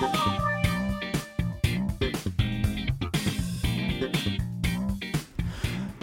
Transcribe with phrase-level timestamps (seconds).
[0.00, 0.33] thank you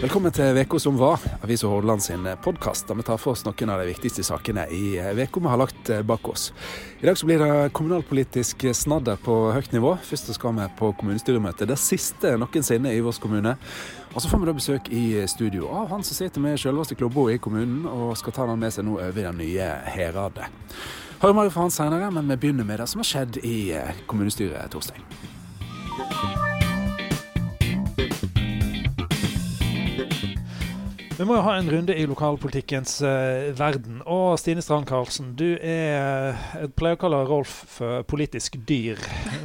[0.01, 3.69] Velkommen til Veko som var, Avisa Hordaland sin podkast der vi tar for oss noen
[3.69, 6.47] av de viktigste sakene i veka vi har lagt bak oss.
[7.03, 9.91] I dag så blir det kommunalpolitisk snadder på høyt nivå.
[10.01, 13.53] Først så skal vi på kommunestyremøte, det siste noensinne i vår kommune.
[14.15, 17.27] Og så får vi da besøk i studio av han som sitter med selveste klubba
[17.29, 20.49] i kommunen, og skal ta den med seg nå over i det nye Heradet.
[21.21, 23.77] Hører mer fra han senere, men vi begynner med det som har skjedd i
[24.09, 24.97] kommunestyret torsdag.
[31.21, 33.99] Vi må jo ha en runde i lokalpolitikkens uh, verden.
[34.09, 38.97] Og Stine Strand Karlsen, du er Jeg pleier å kalle Rolf for politisk dyr.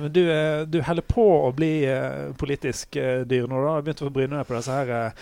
[0.08, 3.74] Du, uh, du holder på å bli uh, politisk dyr nå, da.
[3.84, 5.12] Begynt å bryne deg på disse her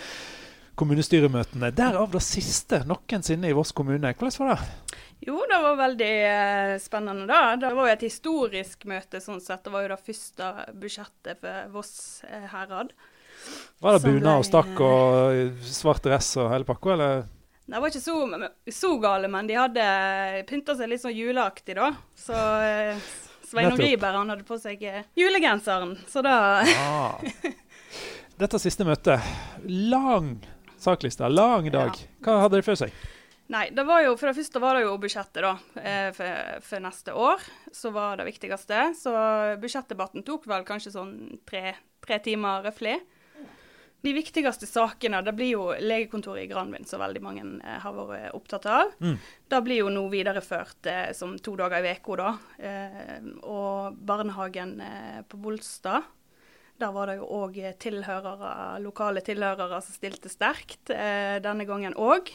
[0.79, 1.73] kommunestyremøtene.
[1.75, 4.13] Derav det siste noensinne i Voss kommune.
[4.15, 4.95] Hvordan var det?
[5.27, 6.13] Jo, det var veldig
[6.85, 7.57] spennende, da.
[7.59, 9.65] Det var jo et historisk møte sånn sett.
[9.67, 11.99] Det var jo det første budsjettet for Voss
[12.53, 12.95] herad.
[13.83, 17.25] Var det bunad og stakk og svart dress og hele pakka, eller?
[17.65, 19.85] Det var ikke så, så gale, men de hadde
[20.49, 21.91] pynta seg litt sånn juleaktig, da.
[22.17, 23.05] Så eh,
[23.45, 27.23] Sveinung Riiber hadde på seg eh, julegenseren, så da ah.
[28.41, 29.23] Dette siste møtet.
[29.65, 30.35] Lang
[30.85, 31.97] sakliste, lang dag.
[32.23, 32.93] Hva hadde de for seg?
[33.53, 36.81] Nei, det var jo, For det første var det jo budsjettet da, eh, for, for,
[36.85, 38.87] neste år, som var det viktigste.
[38.97, 39.13] Så
[39.61, 41.13] budsjettdebatten tok vel kanskje sånn
[41.47, 42.97] tre, tre timer røftlig.
[44.05, 48.35] De viktigste sakene det blir jo legekontoret i Granvin, som veldig mange eh, har vært
[48.37, 48.91] opptatt av.
[49.01, 49.15] Mm.
[49.49, 55.23] Det blir jo nå videreført eh, som to dager i uka, eh, og barnehagen eh,
[55.25, 56.05] på Bolstad.
[56.77, 62.29] Der var det jo òg tilhørere, lokale tilhørere som stilte sterkt eh, denne gangen òg.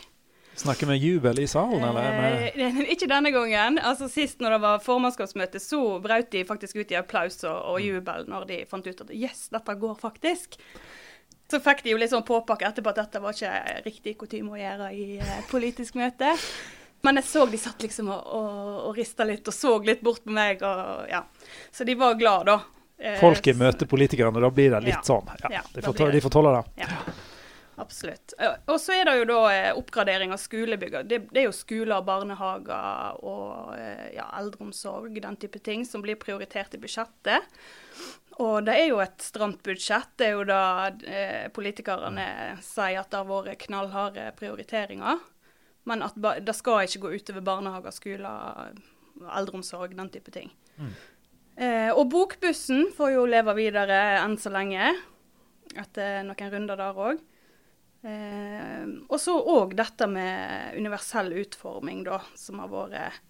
[0.61, 2.51] Snakker vi jubel i salen, eller?
[2.55, 3.79] Eh, ikke denne gangen.
[3.79, 7.79] Altså Sist når det var formannskapsmøte, så brøt de faktisk ut i applaus og, og
[7.79, 7.87] mm.
[7.87, 10.59] jubel når de fant ut at yes, dette går faktisk.
[11.51, 14.61] Så fikk de jo litt sånn påpakke etterpå at dette var ikke riktig kutyme å
[14.61, 16.35] gjøre i et politisk møte.
[17.03, 20.23] Men jeg så de satt liksom og, og, og rista litt og så litt bort
[20.27, 20.63] på meg.
[20.63, 21.25] Og, ja.
[21.73, 22.61] Så de var glad da.
[23.01, 25.03] Eh, Folket møter politikerne, da blir det litt ja.
[25.07, 25.29] sånn.
[25.49, 26.85] Ja, de, får, de får tåle det.
[26.85, 27.19] Ja.
[27.81, 28.35] Absolutt.
[28.69, 30.99] Og så er det jo da eh, oppgradering av skolebygg.
[31.09, 36.21] Det, det, er jo skoler, barnehager og eh, ja, eldreomsorg, den type ting, som blir
[36.21, 37.49] prioritert i budsjettet.
[38.41, 40.15] Og det er jo et stramt budsjett.
[40.17, 42.25] Det er jo da eh, politikerne
[42.65, 45.21] sier at det har vært knallharde prioriteringer.
[45.89, 48.77] Men at det skal ikke gå utover barnehager, skoler,
[49.37, 50.53] eldreomsorg, den type ting.
[50.81, 50.93] Mm.
[51.61, 54.93] Eh, og Bokbussen får jo leve videre enn så lenge,
[55.77, 57.21] etter noen runder der òg.
[58.01, 63.21] Eh, og så òg dette med universell utforming, da, som har vært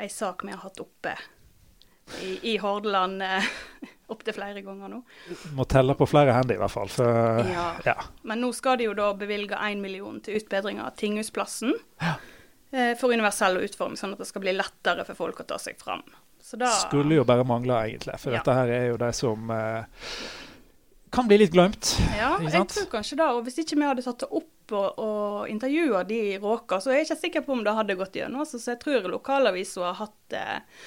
[0.00, 1.12] ei sak vi har hatt oppe
[2.22, 3.24] i, i Hordaland.
[3.24, 3.50] Eh,
[4.12, 5.00] opptil flere ganger nå.
[5.56, 6.90] Må telle på flere hender i hvert fall.
[6.92, 7.06] Så,
[7.50, 7.66] ja.
[7.84, 7.96] ja.
[8.28, 12.14] Men nå skal de jo da bevilge 1 million til utbedring av Tinghusplassen ja.
[12.70, 15.78] eh, for universell utforming, sånn at det skal bli lettere for folk å ta seg
[15.82, 16.04] fram.
[16.54, 18.14] Da, Skulle jo bare mangle, egentlig.
[18.22, 18.38] For ja.
[18.38, 20.04] dette her er jo de som eh,
[21.10, 21.96] kan bli litt glemt.
[22.14, 23.26] Ja, jeg tror kanskje det.
[23.34, 27.00] Og hvis ikke vi hadde tatt det opp og, og intervjua de råka, så er
[27.00, 28.46] jeg ikke sikker på om det hadde gått gjennom.
[28.46, 30.86] Så jeg tror lokalavisa har hatt eh,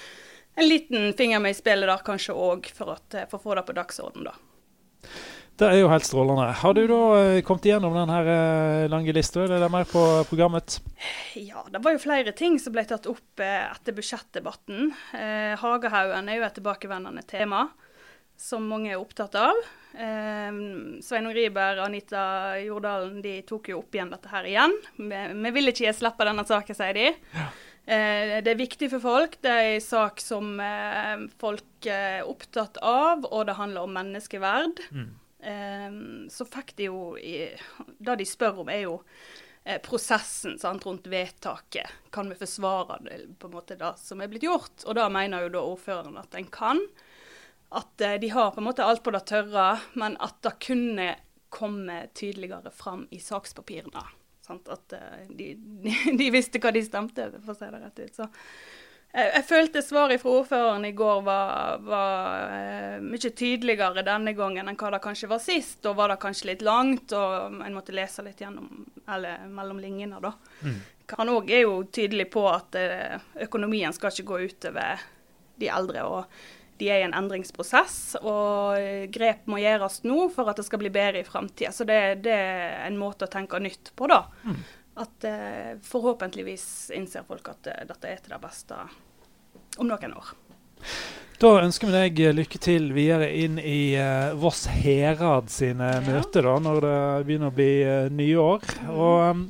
[0.60, 3.66] en liten finger med i spillet der kanskje òg, for, eh, for, å få det
[3.68, 5.10] på dagsordenen, da.
[5.60, 6.46] Det er jo helt strålende.
[6.62, 9.90] Har du da eh, kommet igjennom den her eh, lange lista, eller er det mer
[9.90, 10.78] på programmet?
[11.36, 14.94] Ja, det var jo flere ting som ble tatt opp etter budsjettdebatten.
[15.20, 17.66] Eh, Hagehaugen er jo et tilbakevendende tema
[18.40, 19.60] som mange er opptatt av.
[20.00, 20.62] Eh,
[21.04, 22.22] Sveinung Riiber, Anita
[22.64, 24.78] Jordalen de tok jo opp igjen dette her igjen.
[24.96, 27.10] Vi, vi vil ikke gi slipp av denne saken, sier de.
[27.36, 27.50] Ja.
[27.90, 29.40] Eh, det er viktig for folk.
[29.42, 34.84] Det er en sak som eh, folk er opptatt av, og det handler om menneskeverd.
[34.94, 35.08] Mm.
[35.50, 35.96] Eh,
[36.30, 39.00] så fikk de jo Det de spør om, er jo
[39.86, 41.90] prosessen sant, rundt vedtaket.
[42.16, 44.86] Kan vi forsvare det, på en måte det som er blitt gjort?
[44.88, 46.80] Og da mener jo da ordføreren at en kan.
[47.76, 49.68] At de har på en måte alt på det tørre,
[50.00, 51.12] men at det kunne
[51.54, 54.08] komme tydeligere fram i sakspapirene.
[54.50, 54.70] Sant?
[54.74, 55.54] At uh, de,
[56.20, 58.20] de, visste hva de stemte for å si det rett ut.
[58.20, 58.28] Så
[59.10, 64.70] jeg, jeg følte svaret fra ordføreren i går var, var uh, mye tydeligere denne gangen
[64.70, 65.82] enn hva det kanskje var sist.
[65.86, 70.22] Og var det kanskje litt langt, og en måtte lese litt gjennom, eller mellom linjene,
[70.24, 70.34] da.
[70.66, 70.80] Mm.
[71.10, 75.08] Han òg er jo tydelig på at uh, økonomien skal ikke gå utover
[75.60, 76.06] de eldre.
[76.06, 80.82] og de er i en endringsprosess, og grep må gjøres nå for at det skal
[80.82, 81.74] bli bedre i framtida.
[81.76, 84.24] Så det, det, er en måte å tenke nytt på, da.
[84.48, 84.60] Mm.
[85.00, 86.66] At eh, forhåpentligvis
[86.96, 88.80] innser folk at uh, dette er til det beste
[89.80, 90.34] om noen år.
[91.40, 96.02] Da ønsker vi deg lykke til videre inn i uh, Voss Herad sine ja.
[96.04, 96.98] møter da, når det
[97.30, 98.66] begynner å bli uh, nye år.
[98.84, 98.90] Mm.
[98.96, 99.46] Og um,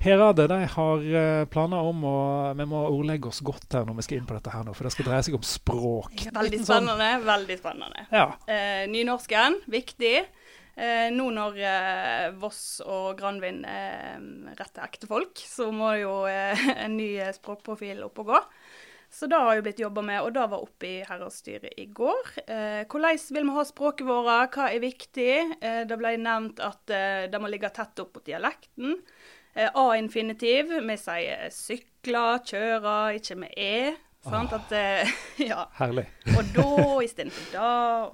[0.00, 2.16] Heradet de har uh, planer om å
[2.56, 4.88] Vi må ordlegge oss godt her når vi skal inn på dette her nå, for
[4.88, 6.26] det skal dreie seg om språk.
[6.32, 7.08] Veldig sånn- spennende.
[7.18, 7.26] Sånn.
[7.28, 8.04] Veldig spennende.
[8.14, 8.26] Ja.
[8.48, 10.14] Eh, nynorsken, viktig.
[10.80, 11.58] Eh, nå når
[12.40, 14.20] Voss og Granvin er
[14.56, 16.14] rett til ektefolk, så må jo
[16.84, 18.40] en ny språkprofil opp og gå.
[19.10, 22.28] Så det har jo blitt jobba med, og det var oppe i herredsstyret i går.
[22.46, 25.32] Eh, hvordan vil vi ha språket vårt, hva er viktig?
[25.58, 29.00] Eh, det ble nevnt at eh, det må ligge tett opp mot dialekten.
[29.60, 30.70] Eh, A-infinitiv.
[30.88, 33.92] Vi sier sykle, kjøre, ikke med e.
[34.24, 34.54] Sant?
[34.56, 35.10] At, eh,
[35.50, 35.66] ja.
[35.76, 36.06] Herlig.
[36.32, 36.68] og da
[37.04, 37.72] istedenfor da,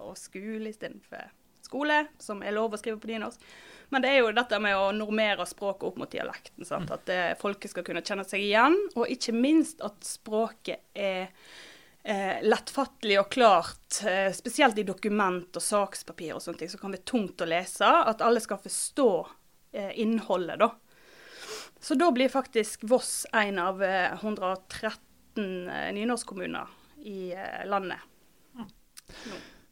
[0.08, 1.28] og skole istedenfor
[1.66, 3.46] skole, som er lov å skrive på nynorsk.
[3.94, 6.66] Men det er jo dette med å normere språket opp mot dialekten.
[6.66, 6.90] Sant?
[6.90, 8.74] At det, eh, folket skal kunne kjenne seg igjen.
[8.96, 11.28] Og ikke minst at språket er
[12.02, 14.00] eh, lettfattelig og klart.
[14.02, 17.86] Eh, spesielt i dokument og sakspapir og sånne ting, som kan være tungt å lese.
[17.86, 19.10] At alle skal forstå
[19.78, 20.72] eh, innholdet, da.
[21.80, 26.68] Så da blir faktisk Voss en av 113 eh, nynorskkommuner
[27.04, 27.98] i eh, landet.
[28.56, 28.66] Nå.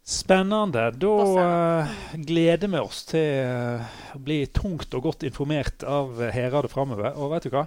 [0.07, 0.91] Spennende.
[0.91, 6.69] Da uh, gleder vi oss til uh, å bli tungt og godt informert av Heradet
[6.69, 7.15] framover.
[7.17, 7.63] Og vet du hva?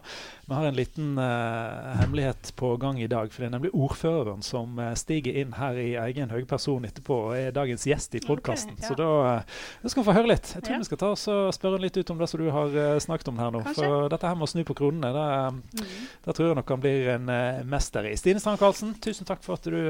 [0.45, 3.31] Vi har en liten uh, hemmelighet på gang i dag.
[3.33, 7.55] For det er nemlig ordføreren som stiger inn her i egen høyperson etterpå og er
[7.55, 8.77] dagens gjest i podkasten.
[8.77, 8.91] Okay, ja.
[8.93, 10.53] Så da, skal vi få høre litt.
[10.53, 10.79] Jeg tror ja.
[10.85, 13.41] vi skal ta oss og spørre litt ut om det som du har snakket om
[13.41, 13.63] her nå.
[13.65, 13.81] Kanskje.
[13.81, 15.97] For dette her med å snu på kronene, det, mm.
[16.29, 17.35] det tror jeg nok han blir en
[17.73, 18.13] mester i.
[18.21, 19.81] Stine Strand Karlsen, tusen takk for at du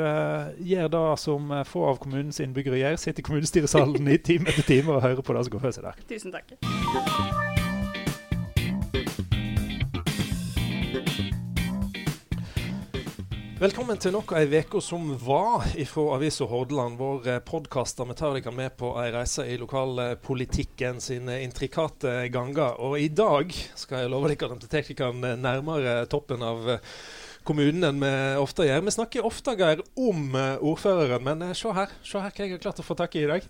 [0.72, 2.98] gjør det som få av kommunens kommunens innbyggere gjør.
[2.98, 5.84] Sitter i kommunestyresalen i time etter time og hører på det som går for seg
[5.88, 5.96] der.
[6.08, 6.58] Tusen takk.
[13.58, 18.16] Velkommen til nok ei uke som var ifra Avisa Hordaland, vår eh, podkast der vi
[18.20, 22.78] tar dere med på ei reise i lokalpolitikken sine intrikate ganger.
[22.78, 26.70] Og i dag skal jeg love dere at vi tar dere nærmere toppen av
[27.48, 28.12] kommunen enn vi
[28.42, 28.84] ofte gjør.
[28.86, 32.56] Vi snakker ofte Geir, om uh, ordføreren, men uh, se her se her hva jeg
[32.56, 33.48] har klart å få tak i i dag.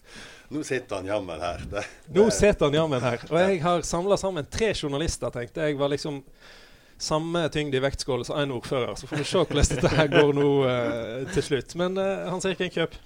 [0.54, 1.66] Nå sitter han jammen her.
[1.66, 2.14] Det, det.
[2.20, 3.26] Nå sitter han jammen her.
[3.32, 6.22] Og jeg har samla sammen tre journalister, tenkte jeg var liksom
[6.98, 8.96] samme tyngde i vektskålen som én ordfører.
[8.98, 11.78] Så får vi se hvordan dette her går nå uh, til slutt.
[11.82, 12.00] Men
[12.30, 12.98] Hans Erik Innkjøp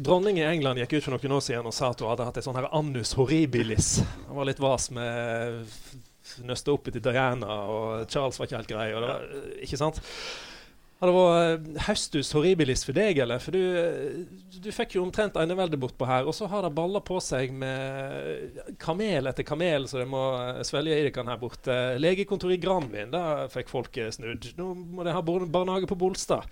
[0.00, 2.38] Dronning i England gikk ut for noen år siden og sa at hun hadde hatt
[2.40, 3.98] en sånn her annus horribilis.
[4.30, 5.66] Han var litt vas med
[6.46, 8.86] nøsta opp etter Diana, og Charles var ikke helt grei.
[8.94, 9.26] Og det var,
[9.66, 10.00] ikke sant?
[11.00, 13.40] Har det vært eh, horribilis for deg, eller?
[13.40, 17.00] For du, eh, du fikk jo omtrent eneveldet bortpå her, og så har det balla
[17.00, 21.78] på seg med kamel etter kamel så de må eh, svelge i dere her borte.
[21.96, 24.52] Legekontor i Granvin, der fikk folk snudd.
[24.60, 26.44] Nå må de ha barnehage på Bolstad.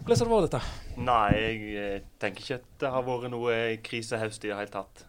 [0.00, 1.02] Hvordan har det vært dette?
[1.04, 1.28] Nei,
[1.76, 5.04] jeg tenker ikke at det har vært noe krisehøst i det hele tatt.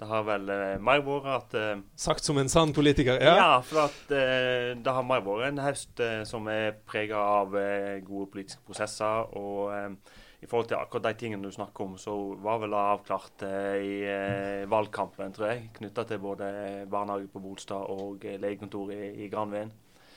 [0.00, 3.20] Det har vel meg mer vært at eh, Sagt som en sann politiker?
[3.20, 7.20] Ja, ja for at eh, det har mer vært en høst eh, som er prega
[7.20, 9.28] av eh, gode politiske prosesser.
[9.36, 12.80] Og eh, i forhold til akkurat de tingene du snakker om, så var vel det
[12.80, 13.42] avklart
[13.84, 13.96] i
[14.72, 15.66] valgkampen, tror jeg.
[15.76, 16.46] Knytta til både
[16.88, 19.68] barnehage på Bolstad og legekontoret i, i Granveen.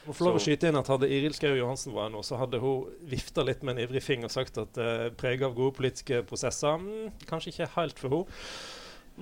[0.04, 2.60] Og for lov å skyte inn at Hadde Iril Skau Johansen vært nå, så hadde
[2.64, 6.24] hun vifta litt med en ivrig finger og sagt at uh, prega av gode politiske
[6.28, 8.40] prosesser mm, Kanskje ikke helt for henne.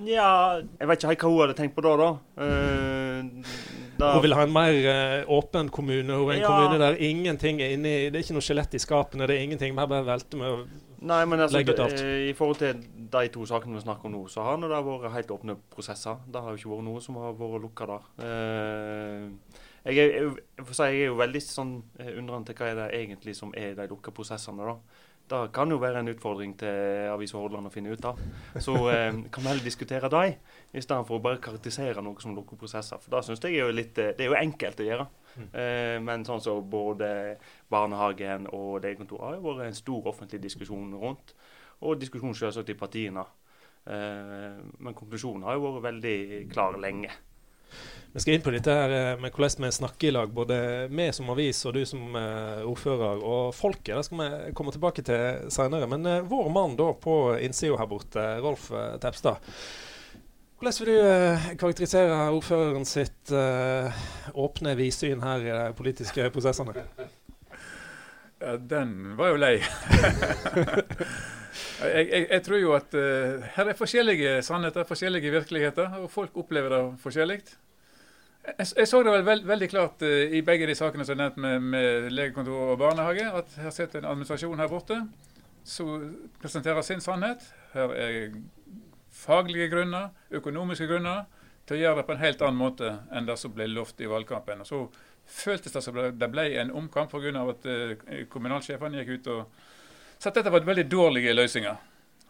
[0.00, 1.92] Ja Jeg vet ikke helt hva hun hadde tenkt på da.
[2.00, 2.10] da.
[2.40, 3.50] Uh,
[4.00, 4.14] da.
[4.16, 6.16] Hun vil ha en mer uh, åpen kommune.
[6.16, 6.48] Hun er en ja.
[6.48, 9.28] kommune der ingenting er inni Det er ikke noe skjelett i skapene.
[9.28, 9.76] Det er ingenting.
[9.76, 10.64] Vi bare velter med å
[11.02, 11.98] Nei, men altså, legge ut alt.
[11.98, 12.82] Uh, I forhold til
[13.12, 16.20] de to sakene vi snakker om nå, så har det vært helt åpne prosesser.
[16.30, 18.04] Det har jo ikke vært noe som har vært lukka der.
[19.82, 21.72] Jeg er, jeg, si, jeg er, jo veldig sånn
[22.12, 24.62] undrende til hva er det egentlig som er de lukka prosessene.
[24.62, 25.01] da.
[25.32, 28.18] Det kan jo være en utfordring til Avisa Hordaland å finne ut av.
[28.60, 30.34] Så eh, kan vi heller diskutere dem,
[30.76, 33.00] i stedet for å bare karakterisere noe som lukkede prosesser.
[33.00, 35.06] For da synes jeg er jo litt, eh, Det er jo enkelt å gjøre.
[35.32, 35.48] Mm.
[35.62, 37.08] Eh, men sånn som så både
[37.72, 41.32] barnehagen og legekontoret har jo vært en stor offentlig diskusjon rundt.
[41.80, 43.24] Og diskusjon selvsagt i partiene.
[43.88, 46.18] Eh, men konklusjonen har jo vært veldig
[46.52, 47.08] klar lenge.
[48.12, 50.56] Vi skal inn på dette her eh, med hvordan vi snakker i lag, både
[50.92, 53.94] vi som avis og du som uh, ordfører, og folket.
[53.96, 55.88] Det skal vi komme tilbake til senere.
[55.88, 58.68] Men uh, vår mann da på innsida her borte, Rolf
[59.00, 59.40] Tepstad.
[60.60, 66.84] Hvordan vil du karakterisere ordføreren sitt åpne vidsyn her i de politiske prosessene?
[68.42, 69.54] Ja, den var jo lei.
[71.86, 72.96] jeg, jeg, jeg, tror jo at
[73.54, 77.38] her er forskjellige sannheter, forskjellige virkeligheter, og folk opplever det forskjellig.
[78.42, 81.20] Jeg, jeg, så det vel veld, veldig klart uh, i begge de sakene som er
[81.20, 84.98] nevnt med, med, legekontor og barnehage, at her sitter en administrasjon her borte
[85.64, 85.92] som
[86.42, 87.44] presenterer sin sannhet.
[87.72, 88.32] Her er
[89.14, 91.28] faglige grunner, økonomiske grunner,
[91.68, 94.10] til å gjøre det på en helt annen måte enn det som ble lovt i
[94.10, 94.64] valgkampen.
[94.64, 94.80] Og så
[95.26, 97.32] føltes det som det ble en omkamp pga.
[97.50, 99.62] at uh, kommunalsjefene gikk ut og
[100.18, 101.76] sa at dette var veldig dårlige løsninger.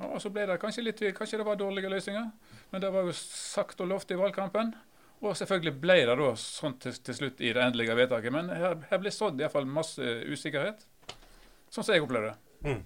[0.08, 2.30] Og så ble det kanskje litt kanskje det var dårlige løsninger,
[2.72, 4.72] men det var jo sagt og lovt i valgkampen.
[5.22, 8.34] Og selvfølgelig ble det da sånn til, til slutt i det endelige vedtaket.
[8.34, 10.82] Men her, her ble sådd iallfall masse usikkerhet,
[11.70, 12.56] sånn som jeg opplevde det.
[12.66, 12.80] Mm.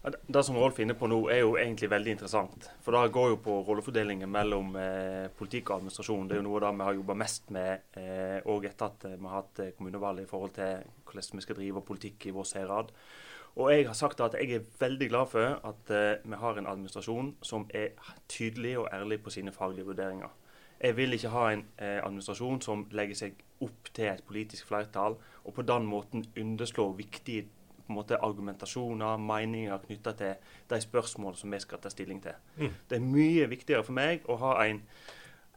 [0.00, 2.70] Det som Rolf er inne på nå, er jo egentlig veldig interessant.
[2.80, 6.28] For det går jo på rollefordelingen mellom eh, politikk og administrasjon.
[6.28, 7.98] Det er jo noe av det vi har jobba mest med
[8.48, 11.44] òg eh, etter at eh, vi har hatt eh, kommunevalg i forhold til hvordan vi
[11.44, 12.94] skal drive politikk i vår særad.
[13.60, 16.72] Og jeg har sagt at jeg er veldig glad for at eh, vi har en
[16.72, 17.92] administrasjon som er
[18.28, 20.32] tydelig og ærlig på sine faglige vurderinger.
[20.80, 25.18] Jeg vil ikke ha en eh, administrasjon som legger seg opp til et politisk flertall,
[25.44, 27.50] og på den måten underslår viktige
[27.90, 32.36] på en måte argumentasjoner, meninger knytta til de spørsmål som vi skal ta stilling til.
[32.56, 32.76] Mm.
[32.90, 34.84] Det er mye viktigere for meg å ha en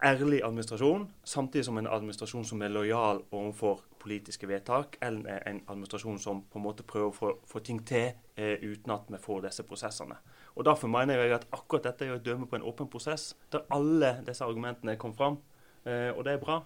[0.03, 6.19] ærlig administrasjon, samtidig som en administrasjon som er lojal overfor politiske vedtak, eller en administrasjon
[6.19, 9.45] som på en måte prøver å få, få ting til eh, uten at vi får
[9.45, 10.17] disse prosessene.
[10.55, 13.63] Og Derfor mener jeg at akkurat dette er et dømme på en åpen prosess, der
[13.71, 15.37] alle disse argumentene kom fram.
[15.85, 16.59] Eh, og det er bra.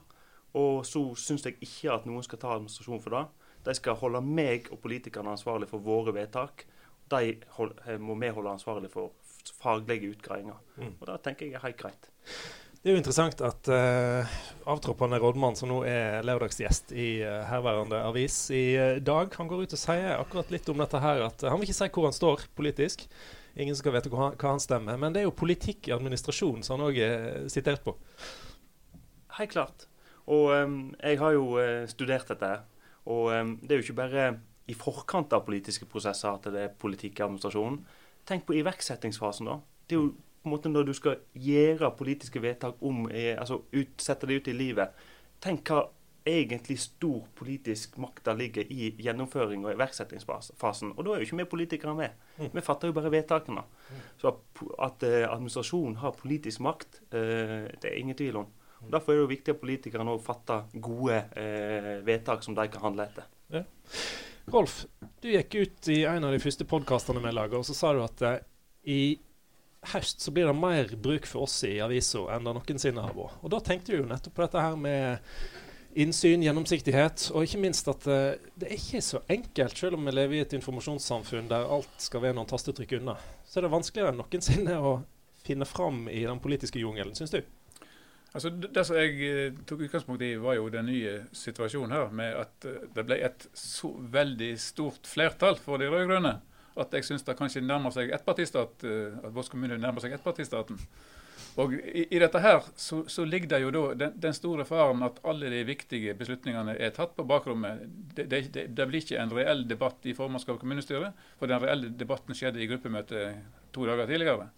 [0.58, 3.26] Og så syns jeg ikke at noen skal ta administrasjon for det.
[3.68, 6.64] De skal holde meg og politikerne ansvarlig for våre vedtak.
[7.12, 9.12] De hold, eh, må vi holde ansvarlig for
[9.60, 10.56] faglige utgreiinger.
[10.78, 10.96] Mm.
[11.00, 12.10] Og Det tenker jeg er helt greit.
[12.78, 14.36] Det er jo interessant at uh,
[14.70, 19.66] avtroppende rådmann, som nå er lørdagsgjest i uh, herværende avis i uh, dag, han går
[19.66, 21.26] ut og sier akkurat litt om dette her.
[21.26, 23.04] at uh, Han vil ikke si hvor han står politisk.
[23.58, 25.00] Ingen skal vite hva, hva han stemmer.
[25.02, 27.98] Men det er jo politikk i administrasjonen som han òg er sitert på.
[29.40, 29.88] Helt klart.
[30.30, 31.60] Og um, jeg har jo
[31.90, 32.54] studert dette.
[33.08, 34.28] Og um, det er jo ikke bare
[34.68, 37.80] i forkant av politiske prosesser at det er politikk i administrasjonen.
[38.28, 39.62] Tenk på iverksettingsfasen, da.
[39.88, 43.96] Det er jo på en måte når du skal gjøre politiske vedtak om, altså ut,
[44.04, 45.06] sette det ut i livet.
[45.44, 45.86] Tenk hva
[46.28, 50.94] egentlig stor politisk makt ligger i gjennomføring og iverksettingsfasen.
[50.96, 52.16] Og da er jo ikke vi politikere med.
[52.38, 52.50] Mm.
[52.54, 53.64] Vi fatter jo bare vedtakene.
[53.64, 54.02] Mm.
[54.22, 54.34] Så
[54.84, 58.52] at uh, administrasjonen har politisk makt, uh, det er ingen tvil om.
[58.86, 62.68] Og Derfor er det jo viktig at politikerne òg fatter gode eh, vedtak som de
[62.72, 63.30] kan handle etter.
[63.54, 63.64] Ja.
[64.54, 64.86] Rolf,
[65.20, 68.04] du gikk ut i en av de første podkastene vi laga, og så sa du
[68.06, 68.44] at eh,
[68.88, 69.02] i
[69.92, 73.40] høst så blir det mer bruk for oss i avisa enn det noensinne har vært.
[73.44, 75.26] Og da tenkte vi jo nettopp på dette her med
[75.98, 80.14] innsyn, gjennomsiktighet, og ikke minst at uh, det er ikke så enkelt, selv om vi
[80.14, 83.16] lever i et informasjonssamfunn der alt skal være noen tastetrykk unna.
[83.48, 84.98] Så er det vanskeligere enn noensinne å
[85.48, 87.42] finne fram i den politiske jungelen, syns du?
[88.38, 92.36] Altså, det som jeg eh, tok utgangspunkt i, var jo den nye situasjonen her, med
[92.38, 96.36] at eh, det ble et så veldig stort flertall for de rød-grønne.
[96.78, 100.78] At jeg syns det kanskje nærmer seg ettpartistat, eh, at Voss kommune nærmer seg ettpartistaten.
[101.58, 105.02] Og i, i, dette her så, så, ligger det jo da den, den, store faren
[105.08, 107.88] at alle de viktige beslutningene er tatt på bakrommet.
[108.14, 112.38] Det, det, det, blir ikke en reell debatt i formannskap kommunestyret, for den reelle debatten
[112.38, 113.42] skjedde i gruppemøtet
[113.74, 114.52] to dager tidligere.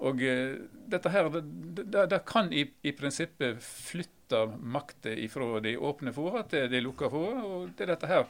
[0.00, 0.54] Og uh,
[0.90, 1.42] dette her, det,
[1.82, 7.10] det, det kan i, i, prinsippet flytte makten fra de åpne fora til de lukka
[7.12, 7.44] fora.
[7.44, 8.24] Og det er dette her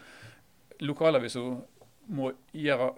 [0.80, 1.44] lokalavisa
[2.10, 2.90] må gjøre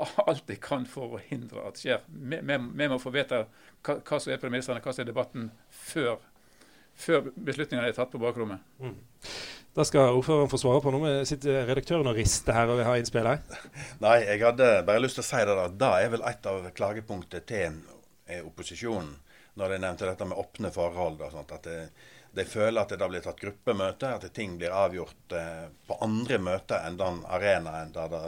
[0.00, 2.02] alt de kan for å hindre at skjer.
[2.08, 3.44] Vi, vi, vi må få vite
[3.84, 6.20] hva, hva, som er premissene, hva som er debatten, før,
[6.96, 8.62] før beslutningene er tatt på bakrommet.
[8.80, 8.96] Mm.
[9.76, 11.12] Da skal ordføreren få svare på noe.
[11.28, 13.42] Sitter redaktøren og rister her og vil ha innspill her?
[14.04, 15.56] Nei, jeg hadde bare lyst til å si det.
[15.60, 15.68] da.
[15.84, 17.80] Det er vel et av klagepunktene til
[18.44, 19.14] opposisjonen
[19.58, 21.20] når de nevnte dette med åpne forhold.
[21.20, 21.88] og sånt, at de,
[22.36, 26.38] de føler at det da blir tatt gruppemøte, at ting blir avgjort eh, på andre
[26.38, 28.22] møter enn den arenaen der det,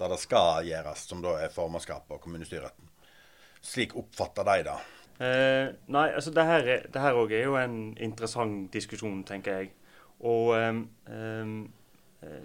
[0.00, 2.88] der det skal gjøres, som da er formannskapet og kommunestyretten.
[3.62, 4.78] Slik oppfatter de det.
[5.22, 9.70] Eh, nei, altså det her, det her er jo en interessant diskusjon, tenker jeg.
[10.26, 10.72] Og eh,
[11.12, 11.52] eh,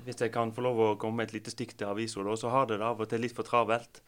[0.06, 2.70] hvis jeg kan få lov å komme med et lite stikk til avisa, så har
[2.70, 4.02] det av og til litt for travelt.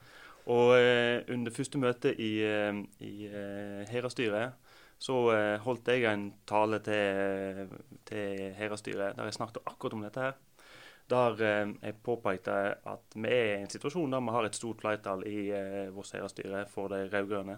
[0.47, 5.15] Og eh, under første møte i, eh, i eh, Herastyret så
[5.63, 7.69] holdt jeg en tale til,
[8.03, 10.33] til Herastyret der jeg snakket akkurat om dette her.
[11.07, 15.23] Der jeg påpekte at vi er i en situasjon der vi har et stort flertall
[15.23, 15.45] i
[15.95, 17.55] vårt Herastyre for de rød-grønne.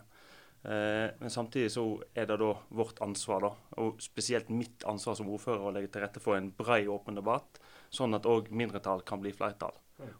[0.62, 5.66] Men samtidig så er det da vårt ansvar, da, og spesielt mitt ansvar som ordfører,
[5.66, 7.58] å legge til rette for en brei, åpen debatt,
[7.90, 9.74] sånn at òg mindretall kan bli flertall.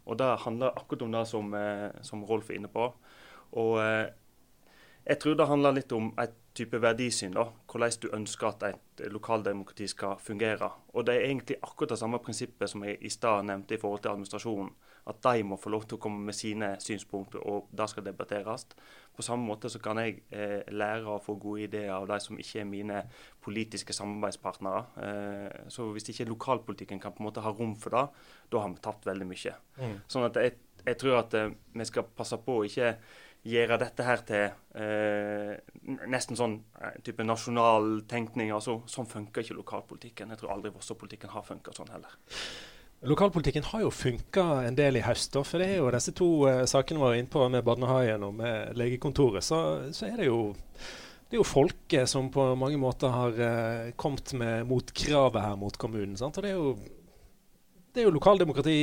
[0.06, 2.88] Og det handler akkurat om det som, eh, som Rolf er inne på.
[3.52, 4.10] Og eh,
[5.06, 7.34] jeg tror det handler litt om et type verdisyn.
[7.34, 10.70] da, Hvordan du ønsker at et lokaldemokrati skal fungere.
[10.94, 14.02] Og Det er egentlig akkurat det samme prinsippet som jeg i stad nevnte i forhold
[14.02, 14.70] til administrasjonen.
[15.08, 18.68] At de må få lov til å komme med sine synspunkter, og det skal debatteres.
[19.16, 22.38] På samme måte så kan jeg eh, lære å få gode ideer av de som
[22.38, 23.00] ikke er mine
[23.42, 24.84] politiske samarbeidspartnere.
[25.06, 28.06] Eh, så hvis ikke lokalpolitikken kan på en måte ha rom for det,
[28.52, 29.58] da har vi tapt veldig mye.
[29.82, 29.98] Mm.
[30.14, 30.56] Sånn at jeg,
[30.86, 32.94] jeg tror at eh, vi skal passe på å ikke
[33.42, 34.44] gjøre dette her til
[34.78, 35.54] eh,
[36.10, 38.52] nesten sånn eh, type nasjonal tenkning.
[38.54, 40.30] altså Sånn funker ikke lokalpolitikken.
[40.30, 42.14] Jeg tror aldri Vossapolitikken har funka sånn heller.
[43.02, 45.34] Lokalpolitikken har jo funka en del i høst.
[45.34, 48.36] For det er jo disse to uh, sakene vi var inne på med barnehagen og
[48.38, 49.42] med legekontoret.
[49.42, 49.58] Så,
[49.90, 50.52] så, er det jo
[51.32, 55.78] det er jo folket som på mange måter har eh, kommet med motkravet her mot
[55.80, 56.12] kommunen.
[56.20, 56.36] Sant?
[56.36, 56.74] Og det er jo
[57.92, 58.74] det er jo lokaldemokrati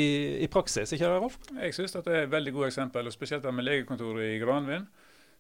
[0.41, 1.37] i praksis, ikke det, Rolf?
[1.49, 4.87] Jeg at det er et veldig godt eksempel, og spesielt det med legekontoret i Granvin.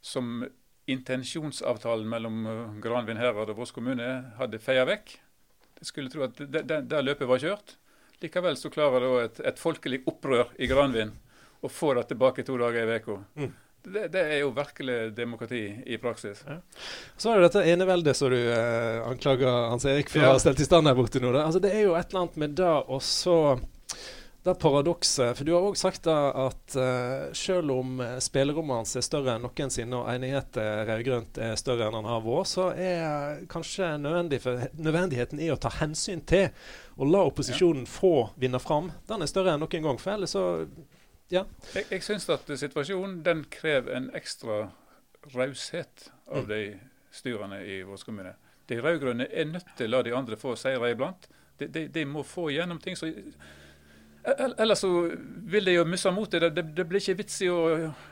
[0.01, 0.45] Som
[0.89, 4.07] intensjonsavtalen mellom uh, Granvin herad og Voss kommune
[4.37, 5.17] hadde feia vekk.
[5.81, 7.75] Jeg skulle tro at det, det, det løpet var kjørt.
[8.21, 11.13] Likevel så klarer da et, et folkelig opprør i Granvin
[11.61, 13.17] å få det tilbake to dager i uka.
[13.39, 13.51] Mm.
[13.79, 16.41] Det, det, er jo virkelig demokrati i praksis.
[16.47, 16.57] Ja.
[17.17, 20.33] Så er det dette eneveldet som du eh, anklager Hans Erik for ja.
[20.33, 21.31] å ha stelt i stand her borte nå.
[21.39, 23.37] Altså, det er jo et eller annet med det og så
[24.43, 25.33] det paradokset.
[25.37, 26.17] For du har òg sagt da
[26.47, 31.89] at uh, selv om spillerommet hans er større enn noensinne, og enighet rød-grønt er større
[31.89, 36.47] enn han har vært, så er kanskje nødvendig for, nødvendigheten i å ta hensyn til
[36.99, 37.91] å la opposisjonen ja.
[37.91, 39.99] få vinne fram, den er større enn noen gang.
[40.01, 40.45] For ellers så
[41.29, 41.43] ja.
[41.75, 44.69] Jeg, jeg syns at situasjonen den krever en ekstra
[45.35, 46.49] raushet av mm.
[46.49, 46.61] de
[47.13, 48.33] styrene i vår kommune.
[48.69, 51.29] De rød-grønne er nødt til å la de andre få seire iblant.
[51.59, 52.97] De, de, de, må få gjennom ting.
[52.97, 53.09] Så,
[54.23, 54.89] ellers så
[55.49, 56.41] vil de jo miste motet.
[56.41, 57.61] Det, det, det, blir ikke vits i å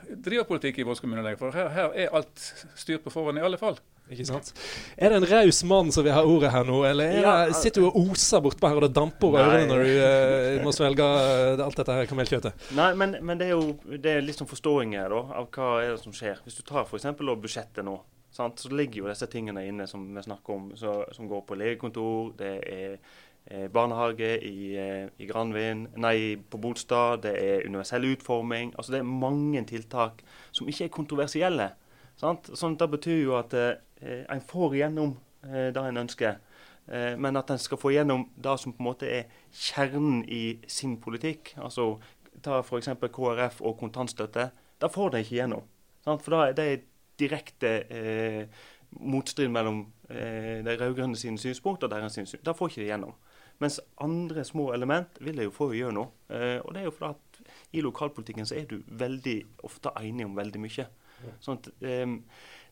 [0.07, 1.39] drive politikk i vår kommune lenger.
[1.41, 2.49] For her, her er alt
[2.79, 3.79] styrt på forhånd i alle fall.
[4.07, 4.53] Ikke sant?
[4.95, 7.83] Er det en raus mann som vil ha ordet her nå, eller ja, det, sitter
[7.83, 11.03] du og oser bortpå her og det damper over ørene når du uh, må svelge
[11.03, 12.67] uh, alt dette her kamelkjøttet?
[12.77, 15.73] Nei, men, men, det er jo det er litt sånn forståing her da, av hva
[15.81, 16.39] er det som skjer.
[16.45, 17.09] Hvis du tar f.eks.
[17.19, 17.97] budsjettet nå,
[18.31, 18.63] sant?
[18.63, 22.31] så ligger jo disse tingene inne som vi snakker om, så, som går på legekontor,
[22.39, 23.15] det er eh,
[23.73, 28.73] barnehage i, eh, i Granvin, nei, på Bolstad, det er universell utforming.
[28.77, 31.71] altså Det er mange tiltak som ikke er kontroversielle.
[32.17, 32.49] Sant?
[32.57, 36.37] Sånn, det betyr jo at eh, Eh, en får igjennom eh, det en ønsker.
[36.87, 40.59] Eh, men at en skal få igjennom det som på en måte er kjernen i
[40.67, 41.55] sin politikk.
[41.57, 41.97] altså
[42.43, 42.91] Ta f.eks.
[43.01, 44.51] KrF og kontantstøtte.
[44.77, 45.63] Det får de ikke igjennom.
[46.05, 46.21] Sant?
[46.21, 46.83] For da, det er
[47.17, 48.43] direkte eh,
[49.01, 52.45] motstrid mellom eh, de rød-grønne sine synspunkter og deres synspunkter.
[52.45, 53.15] Det får ikke de igjennom.
[53.59, 56.11] Mens andre små element vil de jo få gjennom.
[56.29, 57.41] Eh, og det er jo fordi at
[57.73, 60.85] i lokalpolitikken så er du veldig ofte enig om veldig mye.
[61.41, 62.05] Sånn at, eh,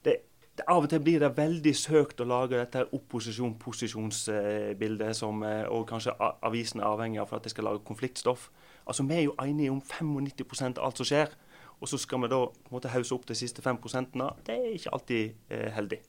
[0.06, 0.19] det
[0.63, 6.15] av og til blir det veldig søkt å lage dette opposisjon-posisjonsbildet, som eh, og kanskje
[6.19, 8.50] avisen er avhengig av for at de skal lage konfliktstoff.
[8.88, 11.30] Altså, Vi er jo enige om 95 av alt som skjer,
[11.82, 14.13] og så skal vi da på en måte hause opp de siste 5%
[14.45, 16.00] Det er ikke alltid eh, heldig.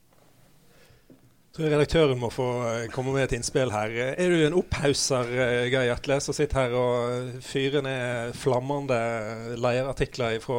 [1.57, 3.92] Tror redaktøren må få eh, komme med et innspill her.
[4.12, 8.99] Er du en opphauser, eh, Geir Gjertle, som sitter her og fyrer ned flammende
[9.57, 10.59] leierartikler fra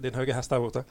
[0.00, 0.86] din høye hest der borte?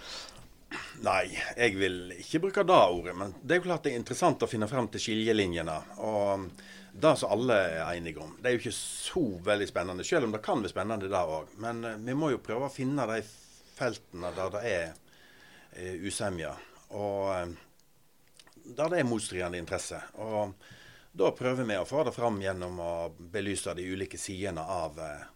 [1.02, 3.16] Nei, jeg vil ikke bruke det ordet.
[3.18, 5.78] Men det er jo klart det er interessant å finne frem til skiljelinjene.
[6.06, 6.46] Og
[7.02, 8.36] det som alle er enige om.
[8.38, 11.56] Det er jo ikke så veldig spennende, selv om det kan være spennende det òg.
[11.66, 13.18] Men vi må jo prøve å finne de
[13.80, 16.54] feltene der det er usemje.
[16.94, 17.58] Og
[18.66, 20.06] der det er motstridende interesser.
[20.22, 20.54] Og
[21.12, 25.28] da prøver vi å få det fram gjennom å belyse de ulike sidene av uh,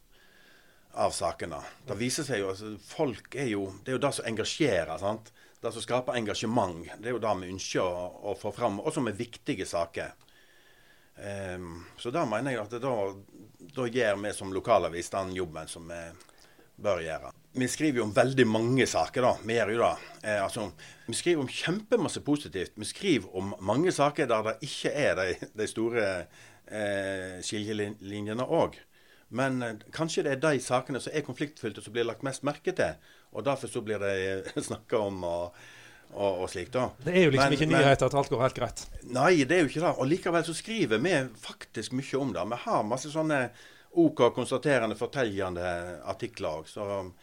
[0.94, 1.58] av sakene.
[1.88, 4.98] Det viser seg jo altså, folk er jo, Det er jo det som engasjerer.
[4.98, 5.32] sant?
[5.62, 6.86] Det som skaper engasjement.
[7.00, 10.14] Det er jo det vi ønsker å, å få fram, og som er viktige saker.
[11.18, 12.94] Um, så da mener jeg at da,
[13.76, 16.02] da gjør vi som lokalavis den jobben som vi
[16.84, 17.34] bør gjøre.
[17.56, 19.34] Vi skriver jo om veldig mange saker, da.
[19.46, 20.13] Vi gjør jo det.
[20.24, 20.72] Eh, altså,
[21.06, 22.74] vi skriver om kjempemasse positivt.
[22.76, 26.08] Vi skriver om mange saker der det ikke er de, de store
[26.66, 28.80] eh, skillelinjene òg.
[29.38, 32.74] Men eh, kanskje det er de sakene som er konfliktfylte, som blir lagt mest merke
[32.74, 32.98] til.
[33.38, 35.60] Og derfor så blir det snakka om og,
[36.10, 36.72] og, og slik.
[36.74, 38.82] Det er jo liksom men, ikke nyheter at alt går helt greit?
[39.13, 39.94] Nei, det er jo ikke det.
[39.94, 41.13] Og likevel så skriver vi
[41.44, 42.48] faktisk mye om det.
[42.56, 43.44] Vi har masse sånne
[44.02, 45.70] OK konstaterende, fortellende
[46.10, 47.13] artikler òg.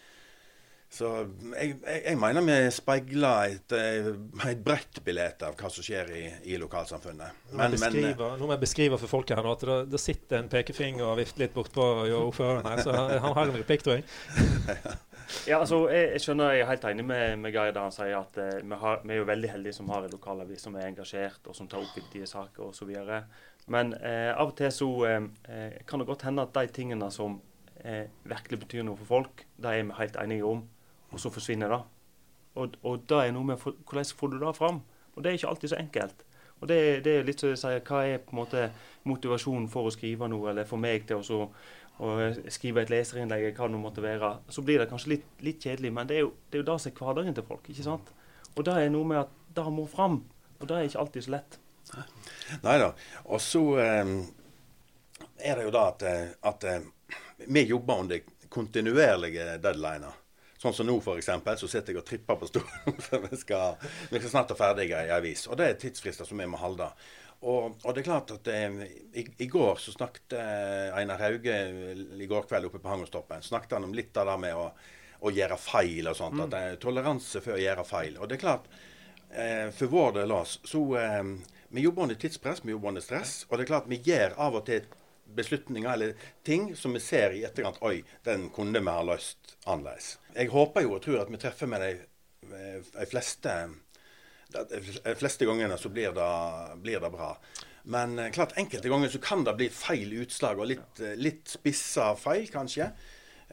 [0.90, 1.08] Så
[1.54, 4.08] jeg, jeg, jeg mener vi speiler et, eh,
[4.50, 7.44] et bredt bilde av hva som skjer i, i lokalsamfunnet.
[7.52, 10.40] Men, men, eh, nå må jeg beskrive for folket her nå at det, det sitter
[10.40, 14.08] en pekefinger og vifter litt bortpå ordføreren her, så han har en replikk, tror jeg.
[15.52, 18.16] ja, altså, jeg, jeg, skjønner, jeg er helt enig med, med Geir da han sier
[18.18, 20.88] at eh, vi, har, vi, er jo veldig heldige som har en lokalavis som er
[20.88, 22.90] engasjert, og som tar opp viktige saker osv.
[23.70, 27.38] Men eh, av og til så eh, kan det godt hende at de tingene som
[27.84, 30.66] eh, virkelig betyr noe for folk, det er vi helt enige om
[31.10, 31.80] og så forsvinner det.
[32.60, 34.82] Og, og det er noe med hvordan får du det fram?
[35.14, 36.24] Og det er ikke alltid så enkelt.
[36.60, 38.64] Og det, det er litt som jeg sier, Hva er på en måte
[39.08, 41.46] motivasjonen for å skrive noe, eller for meg til å,
[42.04, 42.16] å
[42.52, 44.34] skrive et leserinnlegg, hva det måtte være.
[44.52, 46.92] Så blir det kanskje litt, litt kjedelig, men det er jo det er jo som
[46.92, 47.70] er hverdagen til folk.
[47.70, 48.12] ikke sant?
[48.56, 50.20] Og det er noe med at det må fram.
[50.60, 51.58] Og det er ikke alltid så lett.
[52.62, 52.90] Nei da.
[53.24, 54.16] Og så um,
[55.40, 57.14] er det jo da at, eh, at uh,
[57.48, 58.20] vi jobber under
[58.52, 60.18] kontinuerlige deadliner.
[60.60, 61.30] Sånn som nå, f.eks.,
[61.62, 62.98] så sitter jeg og tripper på stolen.
[63.30, 65.46] vi skal, vi skal snart ha ferdig ei avis.
[65.48, 66.90] Og det er tidsfrister som vi må holde.
[67.40, 68.82] Og, og, det er klart at eh,
[69.16, 71.54] i, i, går så snakket eh, Einar Hauge
[72.20, 74.66] i går kveld oppe på Hangostoppen snakket han om litt av det med å,
[75.24, 76.36] å gjøre feil og sånt.
[76.36, 76.42] Mm.
[76.44, 78.20] At det er toleranse for å gjøre feil.
[78.20, 78.68] Og det er klart,
[79.32, 81.24] eh, for vår del så eh,
[81.70, 83.46] Vi jobber under tidspress, vi jobber under stress.
[83.48, 84.84] Og det er klart vi gjør av og til
[85.36, 90.16] beslutninger eller ting som vi ser i etterkant Oi, den kunne vi ha løst annerledes.
[90.34, 91.94] Jeg håper jo og tror at vi treffer med de,
[92.94, 93.54] de fleste
[94.50, 96.30] de fleste gangene så blir det,
[96.82, 97.34] blir det bra.
[97.82, 102.12] Men eh, klart enkelte ganger så kan det bli feil utslag, og litt, litt spissa
[102.18, 102.90] feil, kanskje.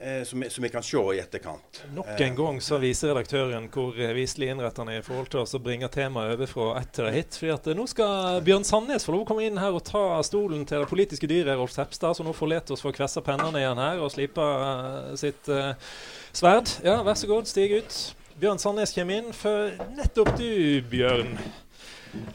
[0.00, 1.84] Eh, som, som, vi kan se i etterkant.
[1.94, 5.42] Nok en eh, gang så viser redaktøren hvor viselig innrettet han er i forhold til
[5.42, 7.34] å bringe temaet over fra ett til hit.
[7.34, 10.20] fordi at eh, Nå skal Bjørn Sandnes få lov å komme inn her og ta
[10.22, 13.58] stolen til det politiske dyret Rolf Sepstad, som nå forlater oss for å kvesse pennene
[13.58, 15.74] igjen her og slipe uh, sitt uh,
[16.30, 16.70] sverd.
[16.86, 17.98] Ja, vær så god, stig ut.
[18.38, 19.34] Bjørn Sandnes kommer inn.
[19.34, 21.34] For nettopp du, Bjørn,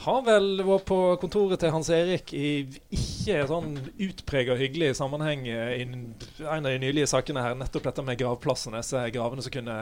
[0.04, 5.56] har vel vært på kontoret til Hans Erik i ikke sånn utprega hyggelig sammenheng i
[5.56, 6.04] en
[6.44, 9.78] av de nylige sakene her, nettopp dette med gravplassene, disse gravene som kunne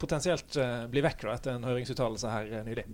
[0.00, 2.86] potensielt eh, bli vekk da, etter en høringsuttalelse her eh, nylig.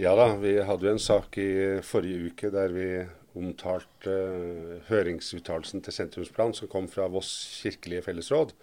[0.00, 1.50] Ja da, vi hadde jo en sak i
[1.84, 2.88] forrige uke der vi
[3.36, 8.54] omtalte uh, høringsuttalelsen til sentrumsplan som kom fra Voss kirkelige fellesråd.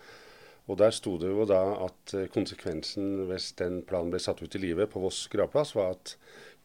[0.71, 4.61] Og Der sto det jo da at konsekvensen hvis den planen ble satt ut i
[4.63, 6.13] livet på Voss gravplass, var at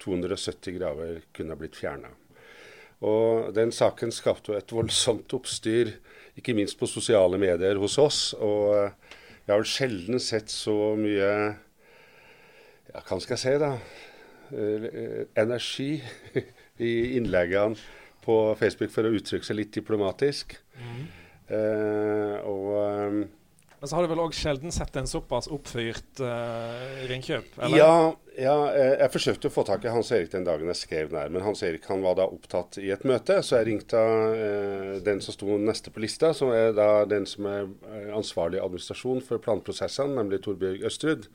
[0.03, 2.11] 270 graver kunne ha blitt fjerna.
[3.07, 5.95] Og Den saken skapte jo et voldsomt oppstyr,
[6.39, 8.21] ikke minst på sosiale medier hos oss.
[8.35, 11.31] Og jeg har vel sjelden sett så mye
[12.89, 13.73] ja, hva skal jeg si, da?
[14.49, 15.91] Eh, energi
[16.89, 17.77] i innleggene
[18.25, 20.57] på Facebook for å uttrykke seg litt diplomatisk.
[20.79, 21.03] Mm.
[21.49, 23.19] Eh, og eh,
[23.81, 27.53] men så har du vel òg sjelden sett en såpass oppfyrt uh, ringkjøp?
[27.61, 27.79] eller?
[27.79, 27.93] Ja,
[28.39, 31.21] ja, eh, jeg forsøkte å få tak i Hans Erik den dagen jeg skrev den
[31.21, 33.39] her, men Hans Erik han var da opptatt i et møte.
[33.47, 37.47] Så jeg ringte uh, den som sto neste på lista, som er da den som
[37.51, 37.71] er
[38.19, 41.31] ansvarlig administrasjon for planprosessene, nemlig Torbjørg Østrud,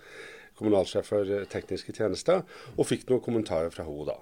[0.60, 2.43] kommunalsjef for tekniske tjenester,
[2.75, 4.19] og fikk noen kommentarer fra henne da.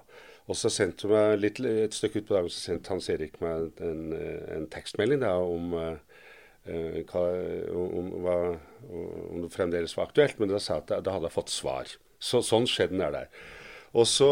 [0.50, 3.38] Og så sendte hun meg litt, et stykke ut på dagen så sendte Hans Erik
[3.42, 4.08] meg en,
[4.56, 6.11] en tekstmelding da, om uh,
[6.62, 7.22] hva,
[7.74, 8.36] om, hva,
[8.86, 11.90] om, det fremdeles var aktuelt, men da sa jeg at da hadde jeg fått svar.
[12.22, 13.32] Så, sånn skjedde den der.
[13.98, 14.28] Og så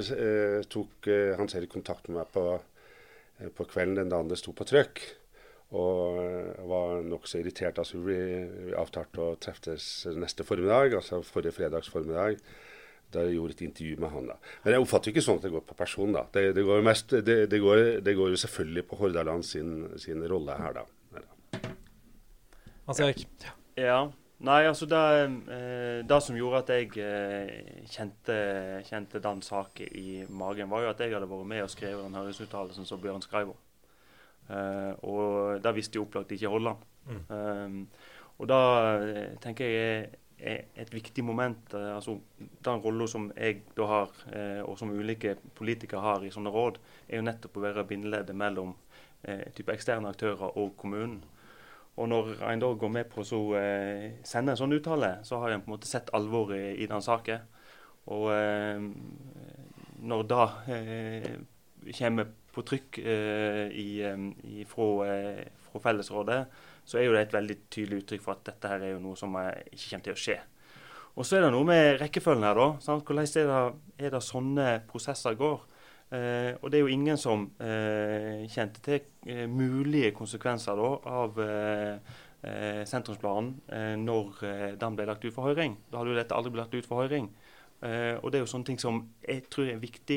[0.00, 4.38] eh, tok eh, Hans Erik kontakt med meg på, eh, på, kvelden den dagen det
[4.40, 5.02] sto på trykk.
[5.76, 7.80] Og eh, var nokså irritert.
[7.82, 8.16] altså Vi,
[8.70, 12.40] vi avtalte å treffes neste formiddag, altså forrige fredags formiddag.
[13.12, 14.32] Da jeg gjorde et intervju med han.
[14.32, 14.38] da.
[14.64, 16.16] Men jeg oppfatter ikke sånn at det går på person.
[16.16, 16.24] da.
[16.32, 20.56] Det, det, går, mest, det, det går, går, jo selvfølgelig på Hordaland sin, sin rolle
[20.58, 20.88] her, da.
[22.86, 23.26] Hans Erik?
[23.80, 24.04] Ja.
[24.44, 25.00] Nei, altså det,
[25.54, 28.34] eh, det, som gjorde at jeg eh, kjente,
[28.84, 32.18] kjente den saken i magen, var jo at jeg hadde vært med og skrevet den
[32.18, 33.62] høringsuttalelsen som Bjørn skrev om.
[34.44, 36.82] Uh, og det visste jeg opplagt ikke Holland.
[37.08, 37.22] Mm.
[37.32, 37.78] Um,
[38.36, 38.58] og da
[39.40, 41.72] tenker jeg er, et viktig moment.
[41.72, 44.10] Altså Den rolla som jeg da har,
[44.66, 46.76] og som ulike politikere har i sånne råd,
[47.08, 48.74] er jo nettopp å være bindeleddet mellom
[49.56, 51.22] type eksterne aktører og kommunen.
[51.94, 55.54] Og når en da går med på å eh, sende en sånn uttale, så har
[55.54, 57.44] en på en måte sett alvoret i, i den saken.
[58.14, 58.88] Og eh,
[60.04, 61.28] når det eh,
[61.94, 66.40] kommer på trykk eh, i, eh, i, fra, eh, fra, Fellesrådet,
[66.84, 69.18] så er jo det et veldig tydelig uttrykk for at dette her er jo noe
[69.18, 70.38] som ikke kommer til å skje.
[71.14, 72.68] Og så er det noe med rekkefølgen her, da.
[72.82, 73.06] Sant?
[73.06, 75.62] Hvordan er det, er det sånne prosesser går?
[76.14, 79.00] Eh, og det er jo ingen som eh, kjente til
[79.30, 84.44] eh, mulige konsekvenser da, av, eh, eh, sentrumsplanen eh, når
[84.80, 85.78] den ble lagt ut for høring.
[85.90, 87.32] Da hadde jo dette aldri blitt lagt ut for høring.
[87.84, 90.16] Og det er jo sånne ting som jeg tror er viktig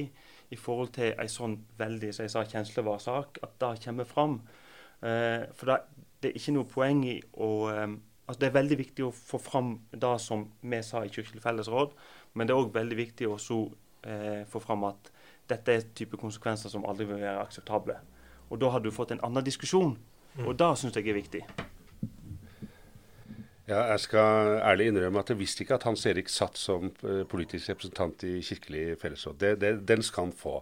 [0.56, 4.38] i forhold til en sånn veldig som jeg sa, kjenslevar sak, at det kommer fram.
[5.02, 5.76] For da,
[6.24, 9.74] det er ikke noe poeng i å altså Det er veldig viktig å få fram
[9.92, 11.92] det som vi sa i Kirkelig fellesråd,
[12.40, 13.60] men det er òg veldig viktig å så,
[14.48, 15.12] få fram at
[15.50, 17.98] dette er type konsekvenser som aldri vil være akseptable.
[18.50, 19.98] Og da har du fått en annen diskusjon,
[20.44, 20.58] og mm.
[20.60, 21.44] det syns jeg er viktig.
[23.68, 27.26] Ja, jeg skal ærlig innrømme at jeg visste ikke at Hans Erik satt som eh,
[27.28, 29.40] politisk representant i Kirkelig fellesråd.
[29.42, 30.62] Det, det, den skal han få.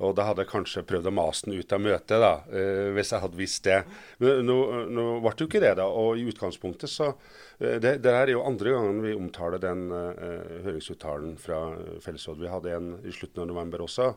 [0.00, 3.12] Og da hadde jeg kanskje prøvd å mase den ut av møtet, da, eh, hvis
[3.12, 3.78] jeg hadde visst det.
[4.22, 4.56] Men nå,
[4.88, 5.86] nå ble det jo ikke det, da.
[5.86, 10.64] Og i utgangspunktet så eh, Det, det er jo andre gangen vi omtaler den uh,
[10.64, 11.60] høringsuttalen fra
[12.00, 12.44] fellesrådet.
[12.46, 14.14] Vi hadde en i slutten av november også.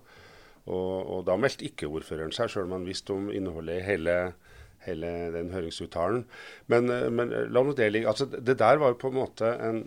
[0.64, 4.18] Og, og da meldte ikke ordføreren seg, sjøl om han visste om innholdet i hele
[4.88, 6.24] hele den høringsuttalen.
[6.72, 8.10] Men, eh, men eh, la nå det ligge.
[8.10, 9.84] Altså, det der var jo på en måte en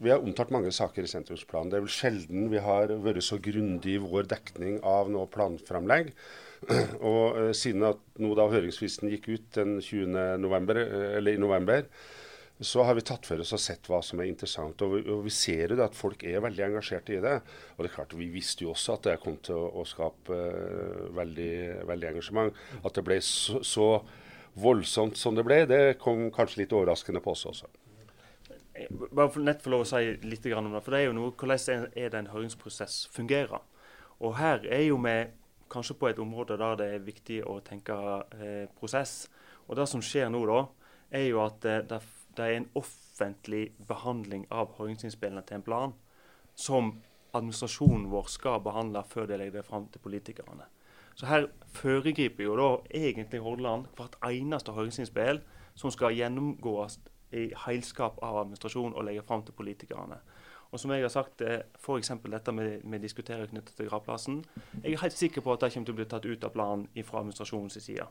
[0.00, 1.68] Vi har omtalt mange saker i sentrumsplanen.
[1.72, 6.14] Det er vel sjelden vi har vært så grundig i vår dekning av noe planframlegg.
[7.10, 10.40] Og eh, siden at nå da høringsfristen gikk ut den 20.
[10.40, 10.80] November,
[11.18, 11.84] eller i november,
[12.60, 14.82] så har vi tatt for oss og sett hva som er interessant.
[14.84, 17.36] Og vi, og vi ser jo at folk er veldig engasjerte i det.
[17.76, 20.36] Og det er klart, Vi visste jo også at det kom til å, å skape
[20.36, 21.52] uh, veldig,
[21.88, 22.60] veldig, engasjement.
[22.84, 23.88] At det ble så, så,
[24.60, 27.68] voldsomt som det ble, det kom kanskje litt overraskende på oss også.
[28.88, 30.82] Bare for nett få lov å si litt om det.
[30.84, 33.60] For det er jo noe hvordan er det en høringsprosess fungerer.
[34.20, 35.16] Og her er jo vi
[35.70, 37.96] kanskje på et område der det er viktig å tenke
[38.36, 39.28] eh, prosess.
[39.68, 40.64] Og det som skjer nå, da,
[41.14, 42.00] er jo at eh, det
[42.36, 45.94] det er en offentlig behandling av høringsinnspillene til en plan
[46.54, 46.92] som
[47.36, 50.66] administrasjonen vår skal behandle før de legger det fram til politikerne.
[51.14, 55.42] Så her foregriper jo da egentlig Hordaland hvert eneste høringsinnspill
[55.74, 56.98] som skal gjennomgås
[57.32, 60.20] i heilskap av administrasjonen og legge fram til politikerne.
[60.70, 62.12] Og som jeg har sagt, eh, F.eks.
[62.30, 64.44] dette med, med diskutere knyttet til gravplassen.
[64.82, 66.86] Jeg er helt sikker på at det kommer til å bli tatt ut av planen
[67.04, 68.06] fra administrasjonens side.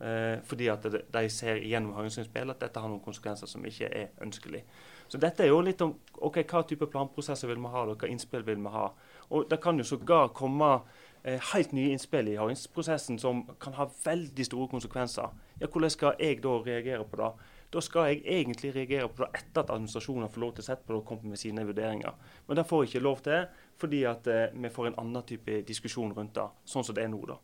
[0.00, 4.08] Eh, fordi at de ser gjennom høringsinnspill at dette har noen konsekvenser som ikke er
[4.24, 4.62] ønskelig.
[5.08, 5.92] Så dette er jo litt om
[6.24, 8.86] ok, hva type planprosesser vil vi ha, og hva innspill vil vi ha.
[9.30, 10.70] Og Det kan jo sågar komme
[11.22, 15.28] eh, helt nye innspill i høringsprosessen som kan ha veldig store konsekvenser.
[15.60, 17.30] Ja, Hvordan skal jeg da reagere på det?
[17.70, 20.66] Da skal jeg egentlig reagere på det etter at administrasjonen har fått lov til å
[20.66, 22.16] sette på det og komme med sine vurderinger.
[22.48, 23.44] Men det får jeg ikke lov til,
[23.78, 27.12] fordi at eh, vi får en annen type diskusjon rundt det, sånn som det er
[27.12, 27.20] nå.
[27.30, 27.38] da.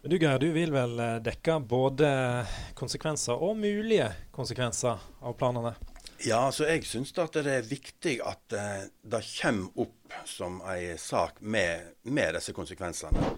[0.00, 2.08] Men du Geir, du vil vel eh, dekke både
[2.78, 5.74] konsekvenser og mulige konsekvenser av planene?
[6.24, 11.42] Ja, så jeg syns det er viktig at uh, det kommer opp som en sak
[11.42, 13.34] med, med disse konsekvensene.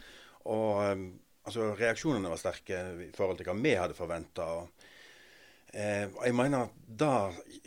[0.47, 0.83] Og
[1.47, 4.47] altså, Reaksjonene var sterke i forhold til hva vi hadde forventa.
[5.74, 7.12] Uh, jeg mener det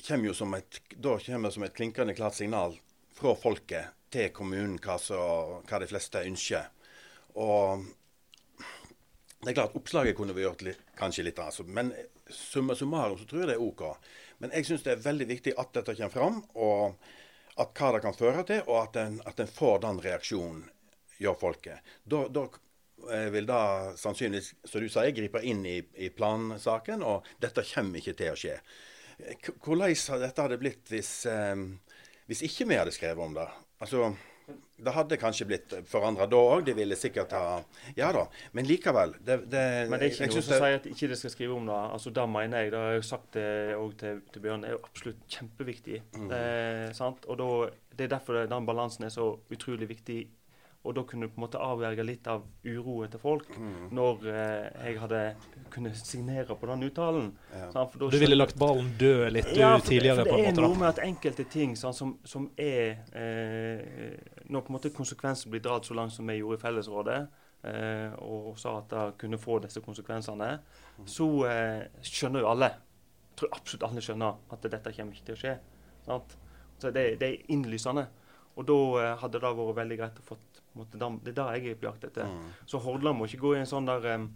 [0.08, 2.78] kommer som et, kommer som et klinkende klart signal
[3.14, 5.20] fra folket til kommunen hva, så,
[5.68, 6.70] hva de fleste ønsker.
[7.38, 7.86] Og
[9.40, 11.94] det er klart, Oppslaget kunne vi gjort litt, kanskje litt, altså, men
[12.30, 13.86] summa summarum så tror jeg det er OK.
[14.44, 18.02] Men jeg syns det er veldig viktig at dette kommer fram, og at hva det
[18.04, 20.66] kan føre til, og at en, at en får den reaksjonen
[21.20, 21.94] gjør folket.
[22.04, 22.60] Da, da eh,
[23.34, 23.62] vil da
[23.98, 28.40] sannsynligvis, som du sier, gripe inn i, i, plansaken, og dette kommer ikke til å
[28.40, 28.58] skje.
[29.66, 31.56] Hvordan dette hadde blitt hvis, eh,
[32.30, 33.48] hvis ikke vi hadde skrevet om det?
[33.80, 34.12] Altså,
[34.80, 36.64] det hadde kanskje blitt forandra da òg.
[36.68, 37.60] De ville sikkert ha
[37.98, 38.26] Ja da.
[38.56, 39.14] Men likevel.
[39.20, 41.68] Det, det, men det er ikke noe som sier at ikke det skal skrive om
[41.68, 41.80] det.
[41.98, 44.78] Altså, Det mener jeg, det har jeg sagt det òg til, til, Bjørn, det er
[44.78, 46.02] jo absolutt kjempeviktig.
[46.16, 46.28] Mm.
[46.32, 46.44] Det,
[47.28, 47.50] og da,
[47.98, 50.22] det er derfor den balansen er så utrolig viktig
[50.88, 53.90] og da kunne du på en måte avverge litt av uroen til folk mm.
[53.96, 55.24] når eh, jeg hadde
[55.74, 57.28] kunnet signere på den uttalen.
[57.52, 57.84] Ja.
[58.00, 60.24] du ville lagt ballen død litt ja, for, tidligere?
[60.24, 64.16] For det er noe med at enkelte ting sånn, som, som, er eh,
[64.48, 67.20] Når på en måte konsekvensen blir dratt så langt som vi gjorde i Fellesrådet,
[67.68, 70.54] eh, og sa at det kunne få disse konsekvensene,
[71.00, 71.10] mm.
[71.12, 72.72] så eh, skjønner jo alle
[73.40, 75.52] jeg tror absolutt alle skjønner at dette kommer ikke til å skje.
[76.04, 76.34] Sant?
[76.80, 78.04] Så det, det er innlysende.
[78.60, 80.36] Og da eh, hadde det vært veldig greit å få
[80.88, 82.30] det er det jeg er på jakt etter.
[82.30, 82.48] Mm.
[82.66, 84.30] Så Hordaland må ikke gå i en sånn der um,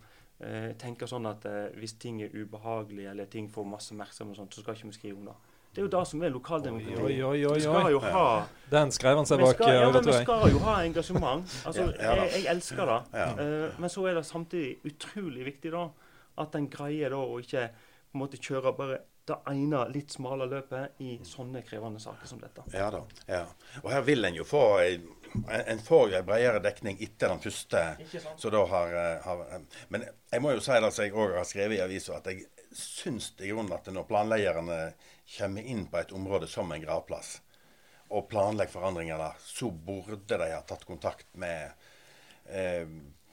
[0.43, 4.63] uh, tenke sånn at uh, hvis ting er ubehagelig eller ting får masse oppmerksomhet, så
[4.63, 5.37] skal ikke vi skrive om det.
[5.73, 6.99] Det er jo det som er lokaldemokrati.
[7.01, 8.25] Oi, oi, oi, vi skal jo ha
[8.69, 11.55] Den skrev han seg bak skal, ja, men Vi skal jo ha engasjement.
[11.67, 12.99] Altså, jeg, jeg, elsker det.
[13.39, 15.87] Uh, men så er det samtidig utrolig viktig da
[16.43, 20.45] at en greier da å ikke på en måte kjøre bare det ene litt smale
[20.51, 22.65] løpet i sånne krevende saker som dette.
[22.75, 23.03] Ja da.
[23.27, 23.43] ja.
[23.83, 24.63] Og her vil en jo få
[25.47, 27.83] en får en bredere dekning etter den første.
[28.37, 31.47] Så da har, eh, har, Men jeg må jo si det som jeg òg har
[31.47, 34.77] skrevet i avisa, at jeg, syns i grunnen at når planleggerne
[35.37, 37.35] kommer inn på et område som en gravplass,
[38.09, 41.71] og planlegger forandringer der, så burde de ha tatt kontakt med,
[42.45, 42.87] eh,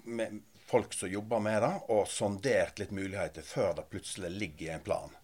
[0.05, 4.75] med folk som jobber med det, og sondert litt muligheter før det plutselig ligger i
[4.77, 5.17] en plan.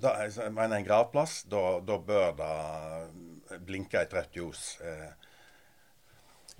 [0.00, 4.62] Da, jeg mener En gravplass, da, da bør det blinke et rødt ljos.
[4.84, 5.10] Eh,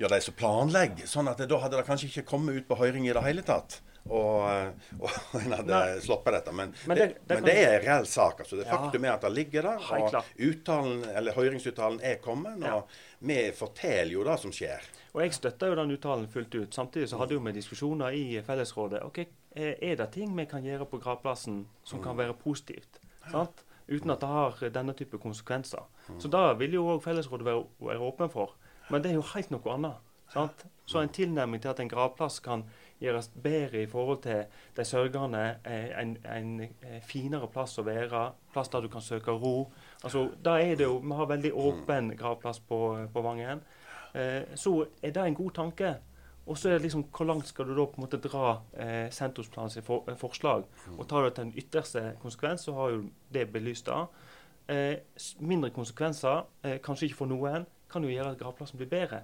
[0.00, 1.08] ja, de som planlegger.
[1.08, 3.80] sånn at Da hadde det kanskje ikke kommet ut på høring i det hele tatt.
[4.08, 5.98] Og, eh, og en hadde Nei.
[6.04, 6.54] sluppet dette.
[6.56, 8.42] Men, men, det, det, men det, er en reell sak.
[8.44, 8.60] altså.
[8.60, 8.72] Det ja.
[8.76, 9.90] Faktum er at det ligger der.
[10.00, 12.58] og uttalen, eller Høringsuttalen er kommet.
[12.60, 12.80] Og ja.
[13.30, 14.88] vi forteller jo det som skjer.
[15.12, 16.74] Og Jeg støtter jo den uttalen fullt ut.
[16.74, 19.02] Samtidig så hadde vi diskusjoner i fellesrådet.
[19.02, 19.18] ok,
[19.56, 23.00] Er det ting vi kan gjøre på gravplassen som kan være positivt?
[23.30, 23.64] Sant?
[23.88, 25.82] Uten at det har denne type konsekvenser.
[26.18, 28.54] Så da vil jo òg fellesrådet være, være åpen for.
[28.90, 29.98] Men det er jo helt noe annet.
[30.30, 30.66] Sant?
[30.86, 32.64] Så en tilnærming til at en gravplass kan
[33.00, 34.44] gjøres bedre i forhold til
[34.76, 39.70] de sørgende, en, en, en finere plass å være, plass der du kan søke ro.
[40.04, 43.62] Altså, da er det jo, Vi har veldig åpen gravplass på, på Vangen.
[44.14, 45.96] Eh, så er det en god tanke.
[46.46, 49.10] Og så er det liksom, Hvor langt skal du da på en måte dra eh,
[49.10, 50.64] sentrumsplanens for, forslag?
[50.98, 54.06] Og Tar du det til en ytterste konsekvens, så har jo det belyst da.
[54.68, 54.96] Eh,
[55.38, 59.22] mindre konsekvenser, eh, kanskje ikke for noen, kan jo gjøre at gravplassen blir bedre.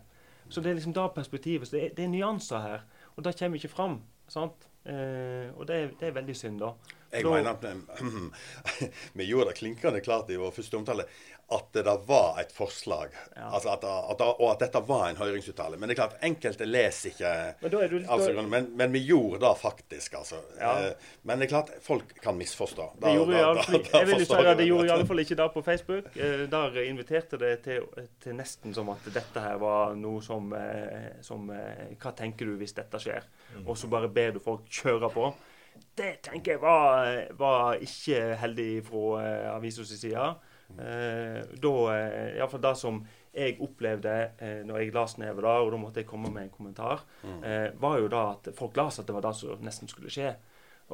[0.49, 1.69] Så det er liksom da perspektivet.
[1.69, 2.81] Så det er, det er nyanser her.
[3.17, 4.01] Og det kommer ikke fram.
[4.29, 4.69] sant?
[4.85, 6.73] Eh, og det er, det er, veldig synd, da.
[7.17, 11.09] Jeg da, mener at vi gjorde det klinkende klart i vår første omtale
[11.49, 13.09] at det var et forslag.
[13.37, 13.51] Ja.
[13.55, 15.79] Altså at, at, og at dette var en høringsuttale.
[15.79, 19.53] Men det er klart, enkelte leser ikke Men, du, altså, men, men, vi gjorde det
[19.61, 20.41] faktisk, altså.
[20.59, 20.73] Ja.
[20.89, 22.89] Eh, men det er klart, folk kan misforstå.
[22.99, 25.23] Da, det gjorde, da, da, da, jeg vil si at det gjorde i alle fall
[25.23, 26.13] ikke det på Facebook.
[26.17, 27.91] Eh, der inviterte det til,
[28.25, 32.75] til, nesten som at dette her var noe som, eh, som Hva tenker du hvis
[32.75, 33.23] dette skjer?
[33.55, 33.69] Mm.
[33.69, 35.31] Og så bare ber du folk kjøre på.
[35.97, 40.27] Det tenker jeg var, var ikke heldig fra eh, avisas side.
[40.77, 42.99] Eh, da, eh, Iallfall det som
[43.37, 46.53] jeg opplevde eh, når jeg las nedover da, og da måtte jeg komme med en
[46.53, 47.41] kommentar, mm.
[47.45, 50.35] eh, var jo da at folk las at det var det som nesten skulle skje.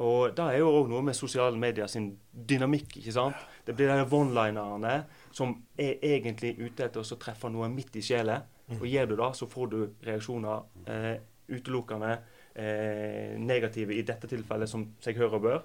[0.03, 2.97] Og det er jo òg noe med sosiale medier sin dynamikk.
[2.97, 3.43] ikke sant?
[3.65, 4.95] Det blir de one-linerne
[5.31, 8.39] som er egentlig ute etter å treffe noe midt i sjela.
[8.71, 8.79] Mm.
[8.79, 11.13] Og gjør du det, så får du reaksjoner eh,
[11.53, 12.15] utelukkende
[12.55, 15.59] eh, negative i dette tilfellet, som seg hører og bør.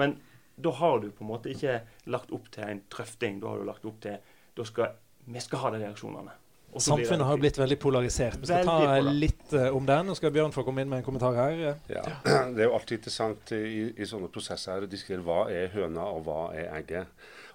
[0.00, 0.16] Men
[0.54, 1.80] da har du på en måte ikke
[2.12, 3.40] lagt opp til en trøfting.
[3.42, 4.18] Da har du lagt opp til
[4.54, 6.34] da skal, Vi skal ha de reaksjonene.
[6.74, 8.40] Samfunnet har blitt veldig polarisert.
[8.42, 10.08] Vi skal ta litt uh, om den.
[10.10, 11.78] Nå skal Bjørn få komme inn med en kommentar her.
[11.90, 12.02] Ja,
[12.54, 16.24] Det er jo alltid interessant i, i sånne prosesser å diskutere hva er høna og
[16.26, 17.12] hva er egget.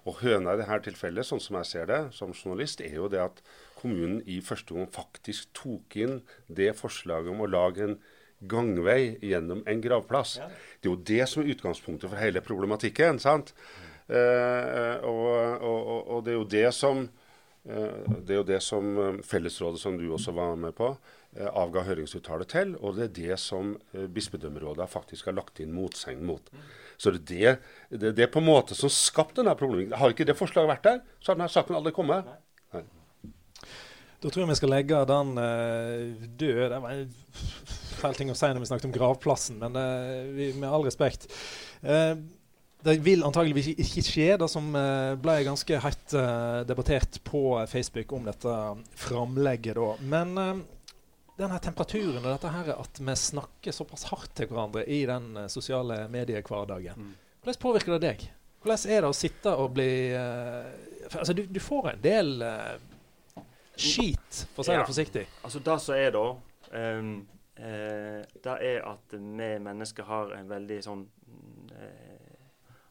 [0.07, 3.19] Og høna i dette tilfellet, sånn som jeg ser det som journalist, er jo det
[3.25, 3.43] at
[3.79, 7.99] kommunen i første gang faktisk tok inn det forslaget om å lage en
[8.39, 10.37] gangvei gjennom en gravplass.
[10.39, 10.49] Ja.
[10.79, 13.19] Det er jo det som er utgangspunktet for hele problematikken.
[13.19, 13.53] sant?
[13.55, 13.87] Mm.
[14.09, 18.87] Eh, og, og, og, det er jo det som eh, det er jo det som
[18.97, 20.95] eh, Fellesrådet, som du også var med på,
[21.35, 22.73] eh, avga høringsuttale til.
[22.79, 26.49] Og det er det som eh, bispedømmerådet faktisk har lagt inn motseng mot.
[26.53, 26.69] Mm.
[26.97, 29.99] Så det er det, det, det er på en måte som skapte denne problemet.
[29.99, 32.25] Har ikke det forslaget vært der, så har denne saken aldri kommet.
[32.25, 32.45] Nei.
[34.19, 36.65] Da tror jeg vi skal legge den uh, død.
[36.73, 40.51] Det var en feil ting å si når vi snakket om gravplassen, men uh, vi,
[40.59, 41.29] med all respekt.
[41.83, 42.15] Uh,
[42.79, 46.13] det vil antageligvis ikke skje, det som ble ganske hett
[46.63, 48.53] debattert på Facebook om dette
[49.01, 49.75] framlegget.
[49.75, 49.89] da.
[49.99, 50.61] Men
[51.35, 56.05] denne temperaturen og dette her at vi snakker såpass hardt til hverandre i den sosiale
[56.07, 57.11] mediehverdagen, mm.
[57.43, 58.23] hvordan påvirker det deg?
[58.63, 59.91] Hvordan er det å sitte og bli
[61.09, 62.31] Altså, du, du får en del
[63.79, 65.25] skit, for å si det forsiktig.
[65.45, 66.25] Altså Det som er da,
[66.99, 67.13] um,
[67.59, 71.03] uh, det er at vi mennesker har en veldig sånn
[71.75, 72.37] eh,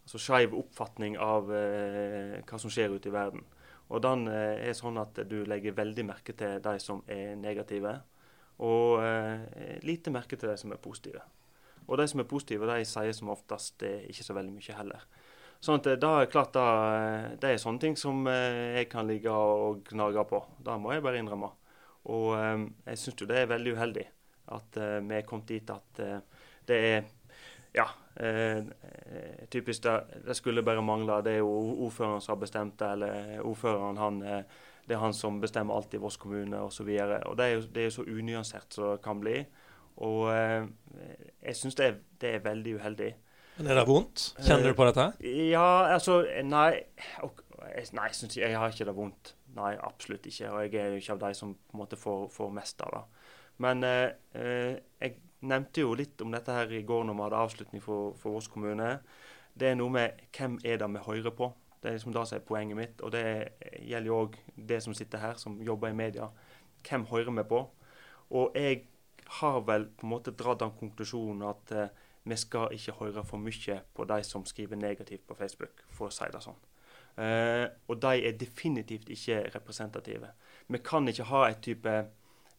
[0.04, 3.44] altså skeiv oppfatning av eh, hva som skjer ute i verden.
[3.88, 7.94] Og den er sånn at du legger veldig merke til de som er negative,
[8.60, 9.00] og
[9.80, 11.22] lite merke til de som er positive.
[11.86, 15.06] Og de som er positive, de sier som oftest ikke så veldig mye heller.
[15.58, 16.66] Sånn at eh, da er klart da,
[16.98, 20.42] eh, det er sånne ting som eh, jeg kan ligge og gnage på.
[20.64, 21.50] Det må jeg bare innrømme.
[22.08, 24.04] Og jeg syns jo det er veldig uheldig
[24.54, 26.02] at vi er kommet dit at
[26.68, 27.06] det er
[27.76, 27.84] ja,
[29.52, 31.20] typisk det, det, skulle bare mangle.
[31.22, 31.52] Det er jo
[31.86, 34.18] ordføreren som har bestemt det, eller ordføreren han,
[34.88, 36.88] det er han som bestemmer alt i Voss kommune osv.
[36.88, 39.36] Det er jo det er så unyansert som det kan bli.
[40.04, 43.14] Og jeg syns det, det, er veldig uheldig.
[43.58, 44.34] Men Er det vondt?
[44.46, 45.10] Kjenner du på dette?
[45.50, 46.70] Ja, altså Nei,
[47.92, 49.34] nei jeg, synes, jeg har ikke det vondt.
[49.56, 50.50] Nei, absolutt ikke.
[50.52, 52.94] Og jeg er jo ikke av de som på en måte får, får mest av
[52.94, 53.17] det.
[53.58, 57.40] Men eh, eh jeg nevnte jo litt om dette her i går når vi hadde
[57.44, 58.98] avslutning for, for Voss kommune.
[59.54, 61.52] Det er noe med hvem er det vi hører på.
[61.78, 63.00] Det er liksom det som er poenget mitt.
[63.06, 63.24] Og det
[63.86, 64.38] gjelder jo òg
[64.70, 66.26] det som sitter her, som jobber i media.
[66.88, 67.62] Hvem hører vi på?
[68.30, 68.82] Og jeg
[69.40, 71.94] har vel på en måte dratt den konklusjonen at eh,
[72.28, 76.12] vi skal ikke høre for mye på de som skriver negativt på Facebook, for å
[76.12, 76.58] si det sånn.
[77.18, 80.32] Eh, og de er definitivt ikke representative.
[80.68, 81.94] Vi kan ikke ha et type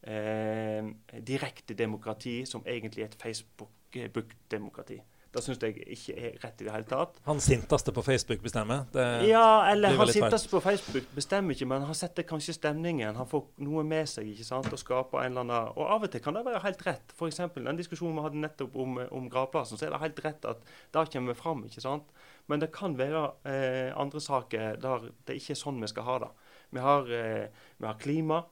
[0.02, 0.84] eh,
[1.26, 5.00] direkte demokrati som egentlig er et Facebook-demokrati.
[5.30, 7.20] Det syns jeg ikke er rett i det hele tatt.
[7.22, 8.88] Han sinteste på Facebook bestemmer?
[9.22, 13.14] ja, eller han sinteste på Facebook bestemmer ikke, men han setter kanskje stemningen.
[13.14, 16.10] Han får noe med seg ikke sant, og skaper en eller annen Og av og
[16.10, 17.14] til kan det være helt rett.
[17.14, 17.38] F.eks.
[17.54, 20.66] den diskusjonen vi hadde nettopp om, om gravplassen, så er det helt rett at
[20.98, 21.62] der kommer vi fram.
[21.68, 22.10] ikke sant?
[22.50, 26.22] Men det kan være eh, andre saker der det ikke er sånn vi skal ha
[26.24, 26.32] det.
[26.74, 28.42] Vi har, eh, vi har klima.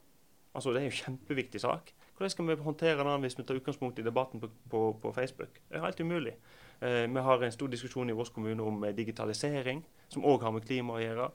[0.53, 1.93] Altså Det er jo en kjempeviktig sak.
[2.15, 5.61] Hvordan skal vi håndtere den hvis vi tar utgangspunkt i debatten på, på, på Facebook?
[5.69, 6.33] Det er helt umulig.
[6.81, 10.51] Eh, vi har en stor diskusjon i vår kommune om eh, digitalisering, som òg har
[10.51, 11.29] med klima å gjøre.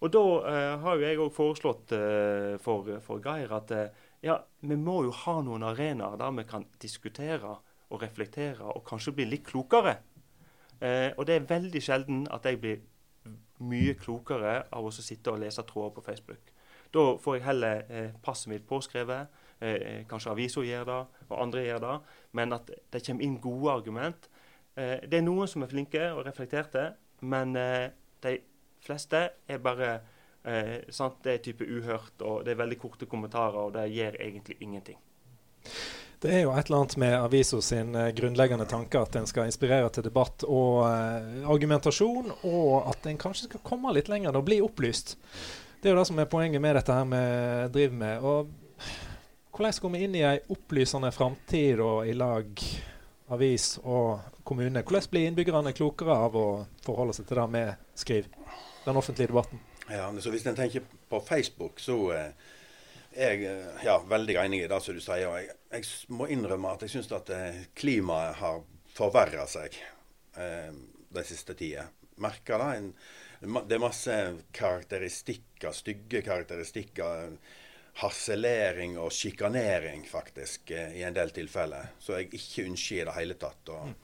[0.00, 4.40] Og Da eh, har jo jeg òg foreslått eh, for, for, Geir at eh, ja,
[4.60, 7.54] vi må jo ha noen arenaer der vi kan diskutere
[7.86, 9.98] og reflektere og kanskje bli litt klokere.
[10.80, 12.82] Eh, og det er veldig sjelden at jeg blir
[13.64, 16.52] mye klokere av å sitte og lese tråder på Facebook.
[16.94, 19.42] Da får jeg heller eh, passet mitt påskrevet.
[19.58, 21.98] Eh, kanskje avisa gjør det, og andre gjør det.
[22.36, 24.28] Men at det kommer inn gode argument.
[24.76, 26.90] Eh, det er noen som er flinke og reflekterte,
[27.24, 27.88] men eh,
[28.24, 28.36] de
[28.84, 29.92] fleste er bare
[30.44, 31.22] eh, sant?
[31.24, 34.98] Det er type uhørt, og det er veldig korte kommentarer, og det gjør egentlig ingenting.
[36.20, 39.88] Det er jo et eller annet med avisa sin grunnleggende tanke at en skal inspirere
[39.92, 44.62] til debatt og uh, argumentasjon, og at en kanskje skal komme litt lenger og bli
[44.64, 45.12] opplyst.
[45.80, 47.22] Det er jo det som er poenget med dette her vi
[47.74, 48.24] driver med.
[48.24, 52.64] Og hvordan skal vi inn i ei opplysende framtid i lag,
[53.32, 54.82] avis og kommune?
[54.82, 56.46] Hvordan blir innbyggerne klokere av å
[56.84, 57.64] forholde seg til det vi
[58.02, 58.52] skriver?
[58.86, 59.62] Den offentlige debatten.
[59.90, 62.32] Ja, så Hvis en tenker på Facebook, så er
[63.16, 65.28] jeg eh, ja, veldig enig i det som du sier.
[65.28, 68.60] og Jeg, jeg må innrømme at jeg syns at eh, klimaet har
[68.96, 69.76] forverra seg
[70.36, 70.72] eh,
[71.16, 71.86] de siste tida.
[72.22, 72.70] Merker det.
[72.80, 72.92] En,
[73.46, 74.16] det er masse
[74.56, 77.38] karakteristikker, stygge karakteristikker.
[77.96, 81.94] Harselering og sjikanering, faktisk, eh, i en del tilfeller.
[81.98, 83.72] Så jeg ikke ønsker i det hele tatt.
[83.72, 83.94] Og,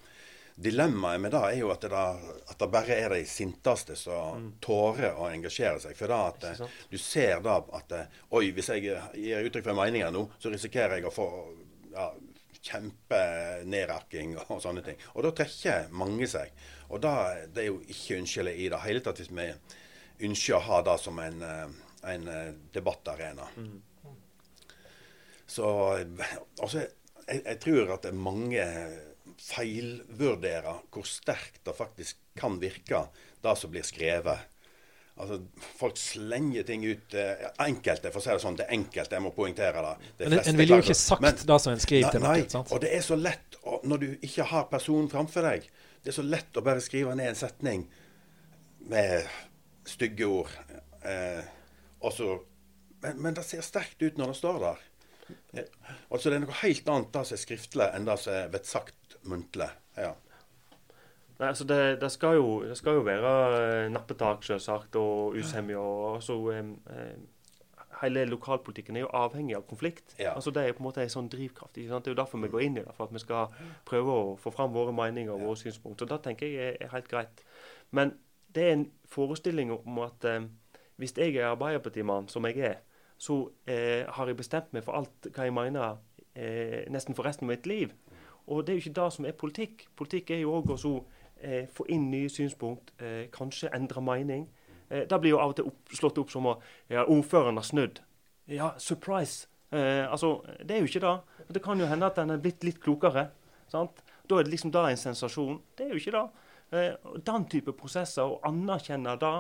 [0.54, 2.12] Dilemmaet med det er jo at det, da,
[2.52, 4.50] at det bare er de sinteste som mm.
[4.60, 5.96] tårer å engasjere seg.
[5.96, 6.44] For da at
[6.92, 7.94] du ser da at
[8.36, 11.28] Oi, hvis jeg gir uttrykk for meninger nå, så risikerer jeg å få
[11.94, 12.10] ja,
[12.62, 15.00] kjempenedrakking og sånne ting.
[15.16, 16.52] Og da trekker mange seg.
[16.92, 17.14] Og da,
[17.48, 19.48] det er jo ikke ønskelig i det hele tatt hvis vi
[20.28, 21.40] ønsker å ha det som en,
[22.12, 22.28] en
[22.74, 23.48] debattarena.
[23.56, 23.80] Mm.
[25.52, 25.64] Så
[25.96, 26.84] altså,
[27.26, 28.66] jeg, jeg tror at mange
[29.42, 33.06] feilvurderer hvor sterkt det faktisk kan virke,
[33.42, 34.48] det som blir skrevet.
[35.20, 35.40] Altså,
[35.76, 38.58] Folk slenger ting ut eh, Enkelte, for å si det sånn.
[38.58, 40.12] Det enkelte, jeg må poengtere det.
[40.20, 42.48] det men En ville jo ikke sagt men, det som en skriver til noen.
[42.52, 42.72] sant?
[42.72, 45.68] Og det er så lett å, når du ikke har personen framfor deg.
[46.02, 47.84] Det er så lett å bare skrive ned en setning
[48.90, 49.28] med
[49.86, 50.50] stygge ord.
[51.06, 51.44] Eh,
[52.10, 52.32] så,
[53.04, 54.82] men, men, det ser sterkt ut når det står der.
[56.10, 58.68] Altså Det er noe helt annet det som er skriftlig, enn det som er blitt
[58.68, 59.70] sagt muntlig.
[59.94, 60.12] Ja.
[61.38, 63.30] Nei, altså det, det, skal jo, det, skal jo, være
[63.60, 65.78] eh, nappetak, selvsagt, og usemje.
[65.78, 66.38] Og så...
[66.54, 67.14] eh,
[68.02, 70.14] hele lokalpolitikken er jo avhengig av konflikt.
[70.18, 70.34] Ja.
[70.34, 71.74] Altså Det er på en måte en sånn drivkraft.
[71.74, 72.94] Det er jo derfor vi går inn i det.
[72.96, 73.54] For at vi skal
[73.88, 76.10] prøve å få fram våre meninger og våre synspunkter.
[76.10, 77.44] Det tenker jeg er, er, helt greit.
[77.90, 78.16] Men
[78.54, 80.48] det er en forestilling om at eh,
[81.00, 82.80] hvis jeg er Arbeiderpartimann, som jeg er,
[83.18, 85.98] så eh, har jeg bestemt meg for alt hva jeg mener
[86.34, 87.92] eh, nesten for resten av mitt liv.
[88.46, 89.86] Og det er jo ikke det som er politikk.
[89.96, 90.94] Politikk er jo òg å
[91.42, 94.48] eh, få inn nye synspunkt, eh, kanskje endre mening.
[94.92, 97.66] Eh, det blir jo av og til opp, slått opp som at ja, ordføreren har
[97.66, 98.02] snudd.
[98.52, 99.48] Ja, surprise.
[99.72, 101.16] Eh, altså, det er jo ikke det.
[101.56, 103.30] Det kan jo hende at den er blitt litt klokere.
[103.72, 104.04] Sant?
[104.28, 105.62] Da er det liksom da en sensasjon.
[105.76, 106.26] Det er jo ikke det.
[106.72, 106.92] Eh,
[107.24, 109.32] den type prosesser, å anerkjenne da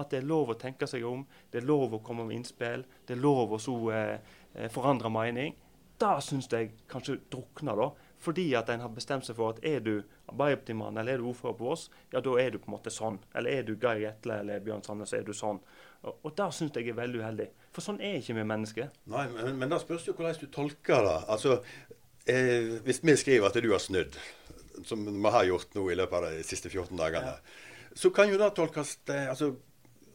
[0.00, 2.82] at det er lov å tenke seg om, det er lov å komme med innspill,
[3.06, 4.16] det er lov å så eh,
[4.58, 5.54] eh forandre mening,
[6.02, 8.09] det syns jeg kanskje drukner, da.
[8.20, 9.94] Fordi at en har bestemt seg for at er du
[10.28, 13.16] Arbeiderpartimann eller er du ordfører på Voss, ja da er du på en måte sånn.
[13.34, 15.62] Eller er du Geir Jetle eller Bjørn Sandnes, så er du sånn.
[16.04, 17.48] Og, og det syns jeg er veldig uheldig.
[17.72, 18.92] For sånn er ikke vi mennesker.
[19.12, 21.16] Nei, men, men da spørs jo hvordan du tolker det.
[21.32, 21.56] Altså,
[22.28, 24.20] eh, Hvis vi skriver at du har snudd,
[24.84, 27.90] som vi har gjort nå i løpet av de siste 14 dagene, ja.
[27.96, 29.54] så kan jo det tolkes det, altså,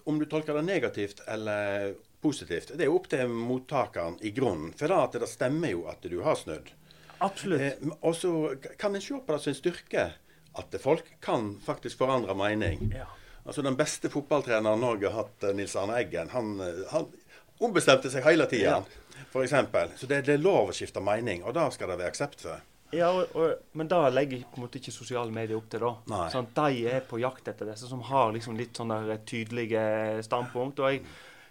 [0.05, 4.73] Om du tolker det negativt eller positivt, det er jo opp til mottakeren i grunnen.
[4.77, 6.69] For da at det stemmer jo at du har snudd.
[7.23, 7.61] Absolutt.
[7.61, 8.31] Eh, og så
[8.79, 10.05] kan en se på det som en styrke
[10.55, 12.91] at folk kan faktisk forandre mening.
[12.95, 13.07] Ja.
[13.45, 17.11] Altså Den beste fotballtreneren Norge har hatt, eh, Nils Arne Eggen, han, eh, han
[17.59, 18.79] ombestemte seg hele tida.
[18.79, 18.83] Ja.
[19.35, 19.91] Eksempel.
[19.97, 22.63] Så det, det er lov å skifte mening, og det skal det være aksept for.
[22.95, 25.83] Ja, og, og, Men da legger på en måte ikke sosiale medier opp til.
[25.83, 26.27] da.
[26.31, 29.81] Sånn, De er på jakt etter disse som har liksom litt sånne der tydelige
[30.23, 30.79] standpunkt.
[30.79, 31.01] og jeg,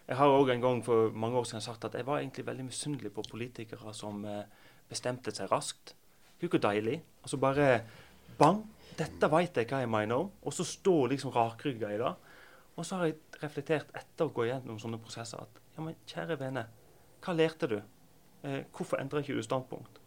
[0.08, 2.68] jeg har òg en gang for mange år siden sagt at jeg var egentlig veldig
[2.70, 4.44] misunnelig på politikere som eh,
[4.90, 5.94] bestemte seg raskt.
[6.40, 7.00] Gud, hvor deilig.
[7.22, 7.68] Og så bare
[8.38, 8.62] bang!
[8.94, 10.30] Dette veit jeg hva jeg mener om.
[10.44, 12.12] Og så stå liksom rakrygga i det.
[12.74, 16.38] Og så har jeg reflektert etter å gå gjennom sånne prosesser at ja, men kjære
[16.38, 16.64] vene,
[17.24, 17.78] hva lærte du?
[18.46, 19.98] Eh, hvorfor endrer ikke du standpunkt?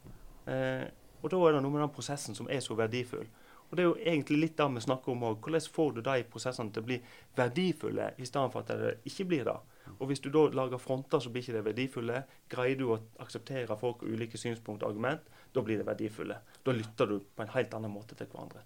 [0.48, 0.86] Eh,
[1.20, 3.26] og da er det noe med den prosessen som er så verdifull.
[3.68, 5.40] Og det er jo egentlig litt det vi snakker om òg.
[5.44, 7.00] Hvordan får du de prosessene til å bli
[7.36, 9.56] verdifulle, i stedet for at det ikke blir det?
[9.98, 13.78] Og hvis du da lager fronter så blir ikke det verdifulle, greier du å akseptere
[13.80, 15.24] folk ulike synspunkt og argument,
[15.54, 16.38] da blir det verdifulle.
[16.64, 18.64] Da lytter du på en helt annen måte til hverandre.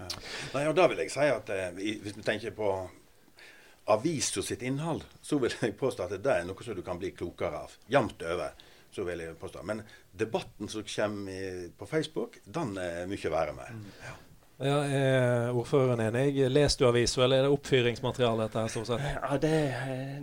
[0.00, 0.08] Ja.
[0.54, 2.70] Nei, og da vil jeg si at eh, Hvis vi tenker på
[3.92, 7.12] avisa sitt innhold, så vil jeg påstå at det er noe som du kan bli
[7.16, 7.76] klokere av.
[7.90, 8.66] Jevnt over.
[8.90, 9.62] så vil jeg påstå.
[9.62, 13.84] Men debatten som kommer på Facebook, den er mye verre med.
[14.02, 14.16] Ja.
[14.60, 16.34] Ja, Er ordføreren enig?
[16.52, 18.42] Leser du aviser, eller er det oppfyringsmateriale?
[18.44, 19.04] dette her, stort sett?
[19.14, 19.52] Ja, det,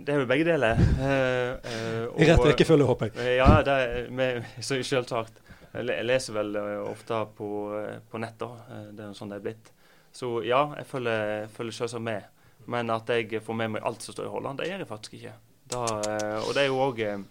[0.06, 0.78] det er jo begge deler.
[0.78, 3.16] Eh, eh, og- I rett rekkefølge, håper jeg.
[3.24, 5.40] Eh, Ja, det er så selvsagt.
[5.74, 7.48] Jeg leser vel eh, ofte på,
[7.82, 8.52] eh, på nett, da.
[8.70, 9.72] Eh, Det er sånn det er blitt.
[10.14, 12.22] Så ja, jeg følger, følger selvsagt med.
[12.66, 15.14] Men at jeg får med meg alt som står i Holland, det gjør jeg faktisk
[15.18, 15.32] ikke.
[15.68, 17.24] Da, eh, og det er jo òg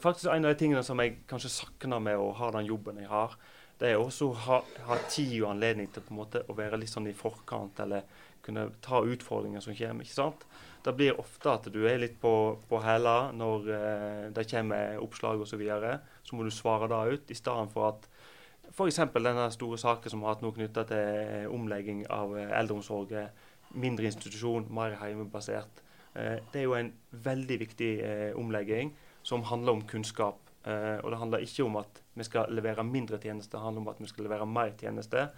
[0.00, 3.08] faktisk en av de tingene som jeg kanskje savner med å ha den jobben jeg
[3.08, 3.36] har.
[3.78, 6.80] Det er også å ha, ha tid og anledning til på en måte å være
[6.80, 8.06] litt sånn i forkant, eller
[8.42, 10.06] kunne ta utfordringer som kommer.
[10.06, 10.46] ikke sant?
[10.84, 12.32] Det blir ofte at du er litt på,
[12.70, 15.52] på hæla når eh, det kommer oppslag osv.
[15.52, 15.98] Så, videre.
[16.24, 18.08] så må du svare det ut, i stedet for at
[18.68, 19.00] F.eks.
[19.14, 23.14] denne store saken som har hatt noe knytta til omlegging av eh, eldreomsorg.
[23.78, 25.82] Mindre institusjon, mer hjemmebasert.
[26.14, 30.40] Eh, det er jo en veldig viktig eh, omlegging som handler om kunnskap.
[30.68, 33.92] Eh, og det handler ikke om at vi skal levere mindre tjenester, det handler om
[33.94, 35.30] at vi skal levere mer tjenester.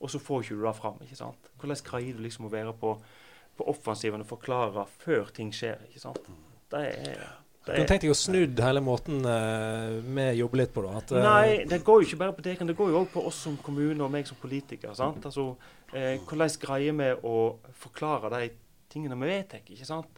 [0.00, 1.00] Og så får ikke du det fram.
[1.02, 1.48] ikke sant?
[1.58, 2.92] Hvordan greier du liksom å være på,
[3.56, 5.88] på offensiven og forklare før ting skjer?
[5.88, 6.28] ikke sant?
[6.70, 7.24] Det er,
[7.66, 11.00] Du tenkte deg å snu hele måten eh, vi jobber litt på, da.
[11.00, 13.24] At, uh, Nei, det går jo ikke bare på dere, det går jo òg på
[13.30, 14.92] oss som kommune og meg som politiker.
[14.94, 15.24] sant?
[15.26, 15.48] Altså,
[15.94, 17.36] eh, Hvordan greier vi å
[17.80, 18.52] forklare de
[18.92, 19.62] tingene vi vedtar?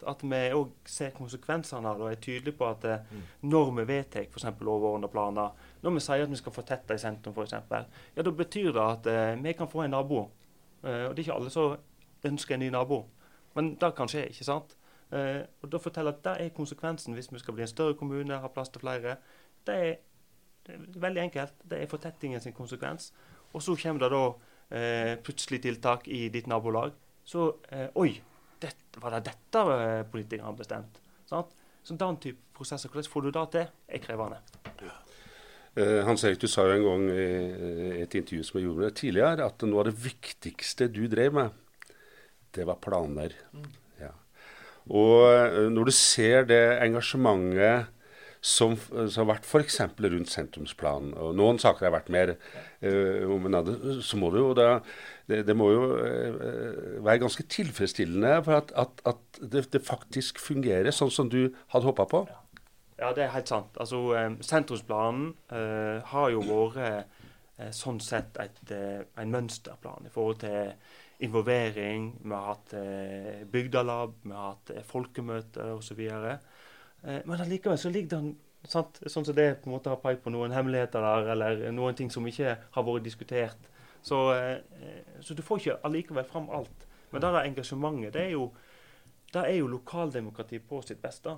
[0.07, 3.21] At vi òg ser konsekvensene av det og er tydelige på at mm.
[3.51, 4.47] når vi vedtar f.eks.
[4.61, 7.55] overordnede planer, når vi sier at vi skal fortette i sentrum f.eks.,
[8.15, 10.25] ja, da betyr det at eh, vi kan få en nabo.
[10.83, 11.77] Eh, og det er ikke alle som
[12.29, 13.03] ønsker en ny nabo,
[13.55, 14.75] men det kan skje, ikke sant?
[15.11, 18.37] Eh, og da forteller at Det er konsekvensen hvis vi skal bli en større kommune,
[18.37, 19.15] ha plass til flere.
[19.65, 19.95] Det er,
[20.67, 21.53] det er veldig enkelt.
[21.69, 23.13] Det er fortettingen sin konsekvens.
[23.53, 24.25] Og så kommer det da
[24.77, 26.91] eh, plutselig tiltak i ditt nabolag.
[27.23, 28.21] Så eh, Oi,
[28.63, 30.99] det, var det dette eh, politikerne har bestemt?
[31.29, 31.53] Sant?
[31.83, 34.41] Så den type prosesser, hvordan får du det til, er krevende.
[35.79, 38.89] Eh, Hans Erik, du sa jo en gang i et intervju som jeg gjorde med
[38.89, 41.53] deg tidligere, at noe av det viktigste du drev med,
[42.57, 43.35] det var planer.
[44.01, 44.11] Ja.
[44.89, 47.95] Og eh, når du ser det engasjementet
[48.41, 49.81] som, som har vært f.eks.
[49.99, 54.43] rundt sentrumsplanen, og noen saker har vært mer eh, om en annen, så må det
[54.43, 54.69] jo da
[55.29, 60.39] det, det må jo eh, være ganske tilfredsstillende for at, at, at det, det faktisk
[60.41, 62.23] fungerer sånn som du hadde håpa på.
[62.99, 63.75] Ja, det er helt sant.
[63.79, 67.19] Altså, eh, Sentrumsplanen eh, har jo vært
[67.59, 70.73] eh, sånn sett et, eh, en mønsterplan i forhold til
[71.19, 72.09] involvering.
[72.23, 75.99] Vi har hatt eh, bygdelab, vi har hatt eh, folkemøter osv.
[76.07, 76.48] Eh,
[77.01, 78.99] men allikevel så ligger det sant?
[79.07, 82.09] Sånn som det på en måte har pekt på noen hemmeligheter der, eller noen ting
[82.11, 83.69] som ikke har vært diskutert.
[84.01, 86.87] Så, eh, så du får ikke allikevel fram alt.
[87.11, 88.49] Men det der engasjementet, det er jo,
[89.33, 91.37] det er jo lokaldemokrati på sitt beste.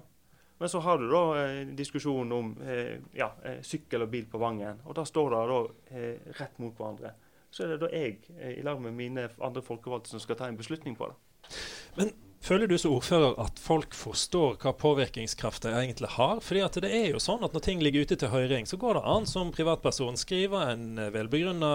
[0.62, 4.42] Men så har du da eh, diskusjonen om eh, ja, eh, sykkel og bil på
[4.42, 4.82] Vangen.
[4.86, 7.16] Og da står det da eh, rett mot hverandre.
[7.52, 10.50] Så er det da jeg, eh, i lag med mine andre folkevalgte, som skal ta
[10.50, 11.56] en beslutning på det.
[11.98, 16.42] Men føler du som ordfører at folk forstår hva påvirkningskraft de egentlig har?
[16.44, 19.00] Fordi at det er jo sånn at når ting ligger ute til høring, så går
[19.00, 21.72] det an som privatperson skrive en velbegrunna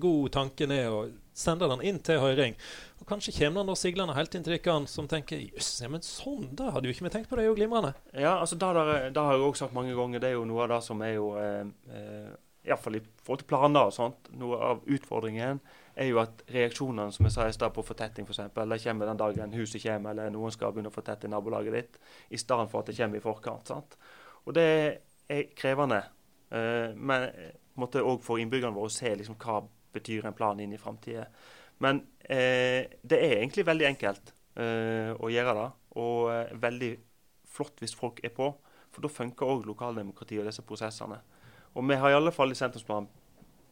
[0.00, 2.56] god tanke ned og sende den inn til høring.
[2.98, 6.02] Og kanskje kommer den da siglende helt inn til dere som tenker jøss, ja, men
[6.04, 7.94] sånn, da hadde jo ikke vi tenkt på det, er jo glimrende.
[8.12, 10.66] Ja, altså da, der, det har jeg òg sagt mange ganger, det er jo noe
[10.66, 11.62] av det som er jo eh,
[11.94, 12.36] eh,
[12.68, 14.30] Iallfall i forhold til planer og sånt.
[14.36, 15.62] Noe av utfordringen
[15.98, 18.40] er jo at reaksjonene som jeg sa i stad på fortetting f.eks.
[18.54, 21.98] For det kommer den dagen huset kommer, eller noen skal begynne å fortette nabolaget ditt,
[22.30, 23.72] i stedet for at det kommer i forkant.
[23.72, 23.98] sant?
[24.46, 24.68] Og det
[25.28, 26.02] er krevende.
[26.54, 27.28] Eh, men
[27.78, 29.60] måtte òg for innbyggerne våre se liksom, hva
[29.94, 31.26] betyr en plan inn i framtida.
[31.84, 35.68] Men eh, det er egentlig veldig enkelt eh, å gjøre det,
[36.02, 36.92] og eh, veldig
[37.48, 38.50] flott hvis folk er på.
[38.94, 41.20] For da funker òg lokaldemokratiet og disse prosessene.
[41.76, 43.10] Og vi har i alle fall i sentrumsplanen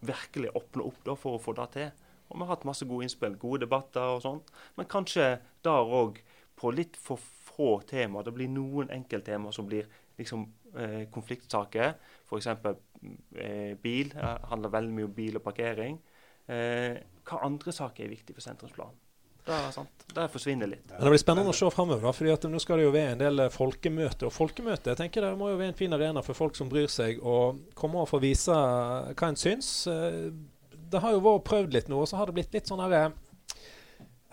[0.06, 1.88] virkelig åpna opp da, for å få det til.
[2.28, 4.50] Og vi har hatt masse gode innspill, gode debatter og sånt.
[4.76, 6.20] Men kanskje der òg
[6.56, 7.20] på litt for
[7.56, 8.26] få temaer.
[8.26, 10.44] Det blir noen enkelttemaer som blir liksom
[10.76, 11.96] eh, konfliktsaker.
[12.26, 12.50] F.eks.
[12.52, 14.12] Eh, bil.
[14.12, 15.98] Det handler veldig mye om bil og parkering.
[16.46, 19.02] Eh, hva andre saker er viktig for sentrumsplanen?
[19.46, 19.56] Det,
[20.10, 20.88] det forsvinner litt.
[20.90, 22.08] Men Det blir spennende å se framover.
[22.10, 24.26] at Nå skal det jo være en del folkemøter.
[24.26, 26.90] Og folkemøter jeg tenker det må jo være en fin arena for folk som bryr
[26.90, 29.70] seg, og komme og få vise hva en syns.
[30.86, 32.82] Eh, det har jo vært prøvd litt nå, og så har det blitt litt sånn
[32.84, 33.10] herre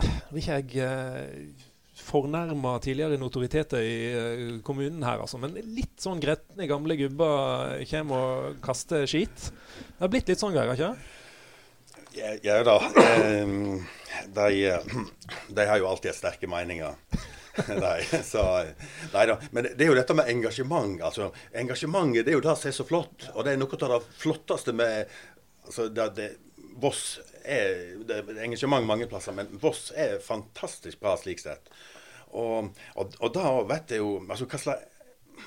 [0.32, 1.70] Vil ikke jeg eh,
[2.04, 5.38] fornærma tidligere notoriteter i uh, kommunen her, altså.
[5.40, 9.52] Men litt sånn gretne gamle gubber kommer og kaster skit.
[9.78, 10.96] Det har blitt litt sånn greier, ikke
[12.14, 12.78] ja, ja da.
[13.42, 13.86] Um,
[14.34, 14.80] de,
[15.56, 16.98] de, har jo alltid sterke meninger.
[17.86, 18.44] nei, så,
[19.14, 19.38] nei da.
[19.54, 21.02] Men det er jo dette med engasjement.
[21.06, 21.32] altså.
[21.58, 23.28] Engasjementet det er jo det som er så flott.
[23.34, 25.14] Og det er noe av det flotteste med
[25.66, 26.30] altså, det, det,
[26.82, 31.70] Voss er det er engasjement mange plasser, men Voss er fantastisk bra slik sett.
[32.34, 34.90] Og, og, og da vet jeg jo altså, hva slags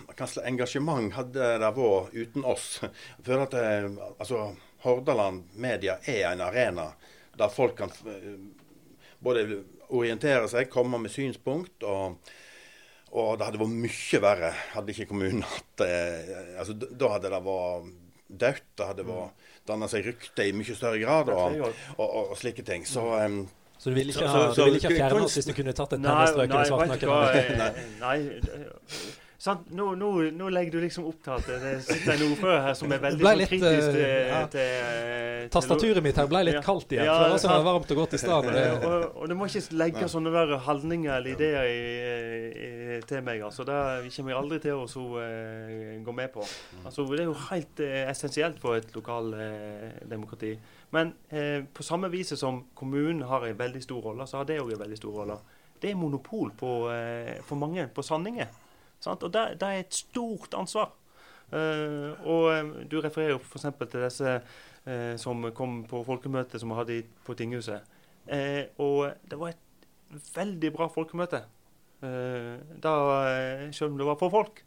[0.07, 2.81] hva slags engasjement hadde det vært uten oss?
[3.25, 3.87] For at eh,
[4.19, 4.49] altså,
[4.85, 6.91] Hordaland Media er en arena
[7.37, 8.35] der folk kan eh,
[9.23, 9.63] både
[9.95, 11.87] orientere seg, komme med synspunkt.
[11.87, 12.19] og
[13.17, 15.93] og det hadde vært mye verre hadde ikke kommunen hatt det.
[16.59, 17.93] altså, Da hadde det vært
[18.43, 18.67] dødt.
[18.77, 22.65] Det hadde vært danna seg rykte i mye større grad og, og, og, og slike
[22.67, 22.87] ting.
[22.89, 23.45] Så um,
[23.77, 25.73] så du ville ikke, ha, så, så, du ikke ha fjernet oss hvis du kunne
[25.77, 27.11] tatt et pennestrøk svartnakken?
[27.13, 29.25] Nei, nei, nei?
[29.47, 32.93] Nå, nå, nå, legger du liksom opp til at det sitter en ordfører her som
[32.95, 34.41] er veldig sånn litt, kritisk til, uh, ja.
[34.51, 34.73] til,
[35.45, 37.07] til Tastaturet mitt her ble litt kaldt igjen.
[37.07, 38.49] Ja, for det var så varmt og godt i stad.
[38.89, 41.79] og, og, du må ikke legge sånne der holdninger eller ideer i,
[42.67, 43.45] i, til meg.
[43.47, 43.67] altså.
[43.69, 43.79] Det
[44.17, 46.49] kommer jeg aldri til å så, uh, gå med på.
[46.83, 50.57] Altså, Det er jo helt essensielt for et lokaldemokrati.
[50.97, 51.17] Men
[51.75, 54.85] på samme vis som kommunen har en veldig stor rolle, så har det òg en
[54.85, 55.41] veldig stor rolle.
[55.83, 56.77] Det er monopol på,
[57.45, 58.49] for mange på sanninger.
[59.01, 59.23] Sant?
[59.23, 60.95] Og det, det, er et stort ansvar.
[61.53, 63.69] Uh, og um, du refererer jo f.eks.
[63.79, 67.87] til disse uh, som kom på folkemøtet som vi hadde på tinghuset.
[68.27, 71.45] Uh, og det var et veldig bra folkemøte.
[72.83, 72.93] da,
[73.73, 74.61] selv om det var for folk.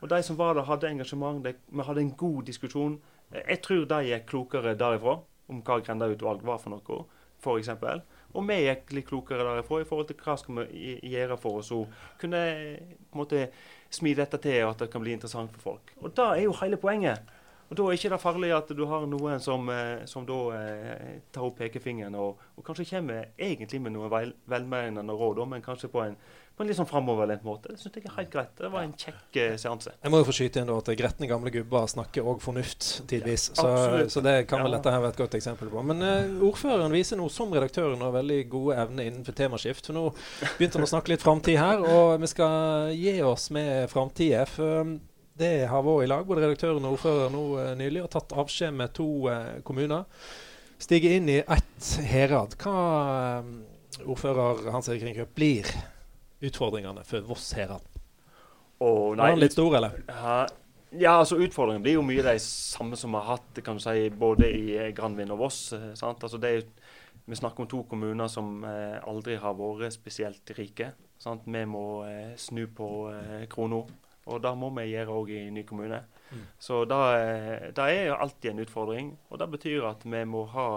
[0.00, 1.44] Og de som var der, hadde engasjement.
[1.44, 2.98] De, vi hadde en god diskusjon.
[3.32, 5.16] Jeg tror de er klokere derifra
[5.48, 6.98] om hva Grenda-utvalg var for noe,
[7.40, 7.70] f.eks.
[8.34, 11.70] Og vi gikk litt klokere derifra i forhold til hva skal vi gjøre for oss
[11.74, 11.84] å
[12.20, 12.42] kunne
[13.14, 13.26] på
[13.94, 15.94] smi dette til, og at det kan bli interessant for folk.
[16.02, 17.33] Og Det er jo hele poenget.
[17.70, 21.20] Og Da er ikke det farlig at du har noen som, eh, som da eh,
[21.32, 25.90] tar opp pekefingeren og, og, kanskje kommer egentlig med noen vel, velmenende råd, men kanskje
[25.92, 26.18] på en
[26.54, 27.72] på en litt sånn framoverlent måte.
[27.72, 28.50] Det synes jeg er helt greit.
[28.54, 29.94] Det var en kjekk uh, seanse.
[30.04, 33.48] Jeg må jo få skyte inn da at gretne gamle gubber snakker òg fornuft tidvis.
[33.56, 35.82] Ja, så, så, det kan vel dette her være et godt eksempel på.
[35.90, 39.90] Men uh, ordføreren viser nå, som redaktøren, og veldig gode evner innenfor temaskift.
[39.90, 40.04] For nå
[40.60, 44.46] begynte han å snakke litt framtid her, og vi skal gi oss med framtida.
[45.34, 48.76] Det har vært i lag, både redaktøren og ordføreren nå uh, nylig, og tatt avskjed
[48.78, 49.08] med to
[49.66, 50.04] kommuner.
[50.78, 52.54] Stiger inn i ett herad.
[52.60, 53.42] Hva
[54.04, 55.70] ordfører Hans Erik Ringkjøp blir
[56.44, 57.82] utfordringene for Voss herad?
[58.82, 59.98] Oh, nei, litt stor, eller?
[60.94, 64.08] Ja, altså Utfordringene blir jo mye de samme som vi har hatt kan du si,
[64.14, 65.60] både i eh, Granvin og Voss.
[65.74, 66.22] Eh, sant?
[66.22, 66.66] Altså det er
[67.24, 70.90] vi snakker om to kommuner som eh, aldri har vært spesielt rike.
[71.18, 71.46] Sant?
[71.48, 73.80] Vi må eh, snu på eh, krona,
[74.24, 76.02] og det må vi gjøre òg i ny kommune.
[76.30, 76.44] Mm.
[76.58, 77.00] Så det,
[77.76, 80.68] det er jo alltid en utfordring, og det betyr at vi må ha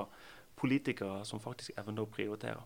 [0.58, 2.60] politikere som faktisk evner å prioritere.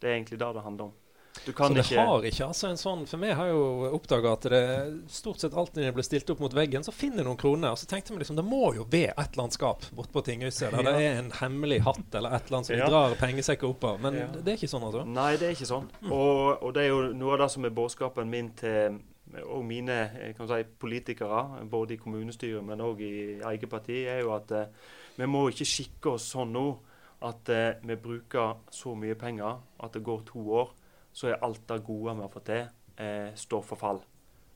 [0.00, 0.98] Det er egentlig det det handler om
[1.32, 2.00] så det ikke...
[2.00, 4.62] har ikke altså en sånn For vi har jo oppdaga at det
[5.14, 7.72] stort sett alltid når det blir stilt opp mot veggen, så finner noen kroner.
[7.72, 10.74] Og så tenkte vi liksom det må jo være et eller annet skap bortpå tinghuset
[10.74, 10.90] der ja.
[10.90, 12.90] det er en hemmelig hatt eller et eller annet som ja.
[12.90, 14.02] drar pengesekker opp av.
[14.02, 14.26] Men ja.
[14.34, 15.06] det er ikke sånn, altså?
[15.06, 15.88] Nei, det er ikke sånn.
[16.02, 16.10] Mm.
[16.10, 19.00] Og, og, det er jo noe av det som er budskapen min til
[19.44, 19.96] og mine
[20.36, 24.70] si, politikere, både i kommunestyret, men òg i eget parti, er jo at eh,
[25.16, 26.66] vi må ikke skikke oss sånn nå
[27.28, 30.70] at eh, vi bruker så mye penger at det går to år
[31.12, 34.00] så er alt det gode vi har fått til, eh, står for fall.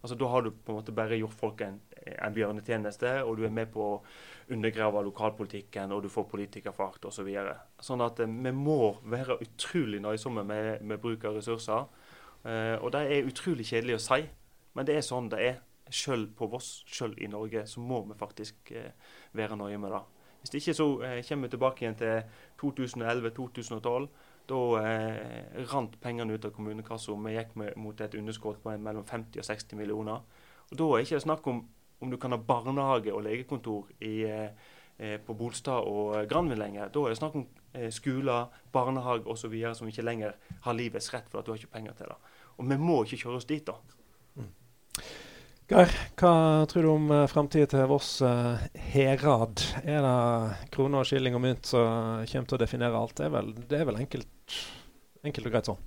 [0.03, 3.45] Altså, Da har du på en måte bare gjort folk en, en bjørnetjeneste, og du
[3.45, 4.03] er med på å
[4.51, 7.11] undergrave lokalpolitikken, og du får politikerfart osv.
[7.11, 7.57] Så videre.
[7.81, 11.87] sånn at eh, vi må være utrolig nøysomme med, med bruk av ressurser.
[12.45, 14.29] Eh, og det er utrolig kjedelig å si,
[14.75, 15.62] men det er sånn det er.
[15.95, 18.95] Selv på Voss, selv i Norge, så må vi faktisk eh,
[19.37, 20.01] være nøye med det.
[20.41, 22.22] Hvis ikke så eh, kommer vi tilbake igjen til
[22.62, 24.09] 2011-2012.
[24.49, 27.16] Da eh, rant pengene ut av kommunekassa.
[27.27, 30.25] Vi gikk mot et underskudd på mellom 50 og 60 millioner.
[30.70, 31.66] Og Da er det ikke snakk om
[32.05, 34.51] om du kan ha barnehage og legekontor i, eh,
[34.99, 36.89] eh på Bolstad og Granvin lenger.
[36.89, 39.75] Da er det snakk om eh, skoler, barnehage osv.
[39.75, 42.16] som ikke lenger har livets rett for at du har ikke penger til det.
[42.59, 43.72] Og vi må ikke kjøre oss dit, da.
[45.65, 45.89] Geir,
[46.21, 46.31] hva
[46.69, 48.61] tror du om uh, framtida til Voss uh,
[48.93, 49.62] herad?
[49.81, 53.15] Er det kroner skilling og mynt som kommer til å definere alt?
[53.17, 54.59] Det er vel, det er vel enkelt,
[55.25, 55.81] enkelt, og greit sånn?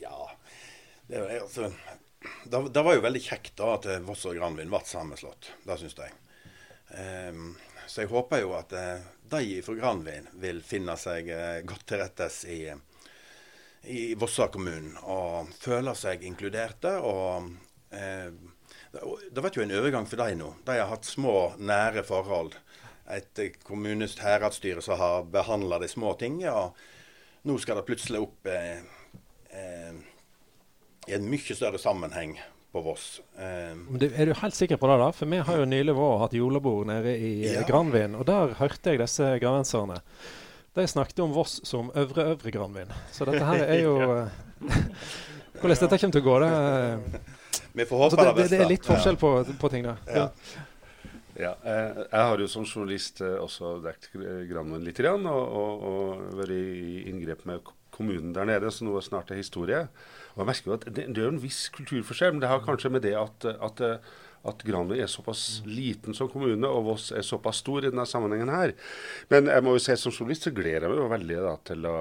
[0.00, 0.24] Ja.
[1.04, 1.68] Det, er, altså,
[2.48, 5.52] det, det, var jo veldig kjekt da at Voss og Granvin ble sammenslått.
[5.68, 6.18] Det syns jeg.
[6.96, 7.50] Um,
[7.84, 12.06] så jeg håper jo at uh, de fra Granvin vil finne seg uh, godt til
[12.06, 12.62] rettes i,
[13.84, 17.02] i Vossa kommunen og føle seg inkluderte.
[17.04, 20.52] og Eh, det var jo en overgang for dem nå.
[20.66, 22.54] De har hatt små, nære forhold.
[23.10, 26.52] Et kommunes heradsstyre som har behandla de små tingene.
[26.54, 28.82] Og nå skal det plutselig opp eh,
[29.56, 30.00] eh,
[31.10, 32.36] i en mye større sammenheng
[32.70, 33.20] på Voss.
[33.38, 35.00] Eh, du, er du helt sikker på det?
[35.02, 35.10] da?
[35.16, 37.64] For vi har jo nylig vært hatt julebord nede i ja.
[37.66, 38.14] Granvin.
[38.18, 39.98] Og der hørte jeg disse granvenserne.
[40.78, 42.94] De snakket om Voss som øvre øvre Granvin.
[43.10, 43.96] Så dette her er jo
[45.60, 47.38] Hvordan dette kommer til å gå, det
[47.72, 49.96] vi får håpe altså det, det, det, er litt forskjell på, på ting, da.
[50.10, 50.26] Ja.
[51.40, 56.24] Ja, eh, jeg har jo som journalist eh, også dekket Granvoll litt og, og, og,
[56.36, 59.84] vært i inngrep med kommunen der nede, så nå er snart er historie.
[60.34, 62.92] Og jeg merker jo at det, det er en viss kulturforskjell, men det har kanskje
[62.92, 63.84] med det at, at,
[64.50, 68.52] at Granvoll er såpass liten som kommune, og Voss er såpass stor i denne sammenhengen
[68.52, 68.74] her.
[69.32, 71.88] Men jeg må jo si som journalist så gleder jeg meg jo veldig da, til
[71.88, 71.96] å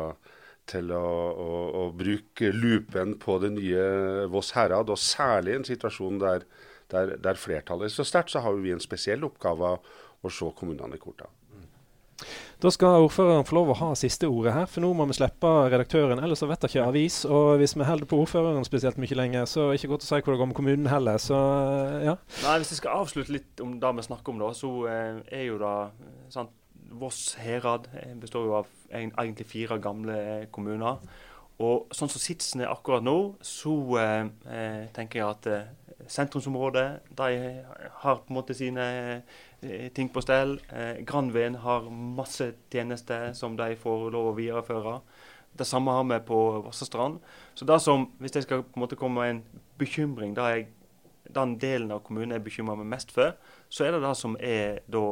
[0.70, 1.50] til å, å,
[1.82, 3.86] å, bruke loopen på det nye
[4.32, 6.46] Voss herad, og særlig i en situasjon der,
[6.94, 10.98] der, der flertallet er så sterkt, så har vi en spesiell oppgave å se kommunene
[10.98, 11.34] i kortene.
[12.60, 15.48] Da skal ordføreren få lov å ha siste ordet her, for nå må vi slippe
[15.72, 16.20] redaktøren.
[16.20, 17.22] Ellers så vet jeg ikke avis.
[17.24, 20.10] Og hvis vi holder på ordføreren spesielt mye lenger, så er det ikke godt å
[20.10, 21.22] si hvor det går med kommunen heller.
[21.24, 21.40] Så
[22.04, 22.18] ja.
[22.44, 25.46] Nei, Hvis jeg skal avslutte litt om det vi snakker om, da, så eh, er
[25.48, 25.76] jo det
[26.36, 26.52] sant,
[26.92, 31.02] Voss herad eh, består jo av egentlig fire gamle eh, kommuner.
[31.60, 36.86] Og sånn som sitsen er akkurat nå, så eh, eh, tenker jeg at eh, sentrumsområdet
[37.20, 37.28] de
[38.04, 40.56] har på en måte sine eh, ting på stell.
[40.72, 44.96] Eh, Granvin har masse tjenester som de får lov å videreføre.
[45.60, 47.20] Det samme har vi på Vossestrand.
[47.60, 50.66] Så det som, hvis jeg skal på en måte komme med en bekymring, det er
[51.36, 53.36] den delen av kommunen jeg bekymrer meg mest for,
[53.70, 55.04] så er det det som er da,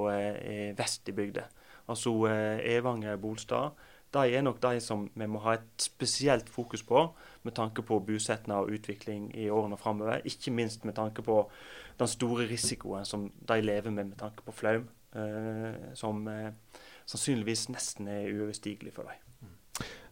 [0.79, 1.43] vest i bygda
[1.87, 3.75] altså eh, Evanger, Bolstad,
[4.13, 7.03] de er nok de som vi må ha et spesielt fokus på
[7.43, 10.21] med tanke på bosetting og utvikling i årene framover.
[10.25, 11.41] Ikke minst med tanke på
[11.99, 16.51] den store risikoen som de lever med med tanke på flaum, eh, som eh,
[17.05, 19.26] sannsynligvis nesten er uoverstigelig for dem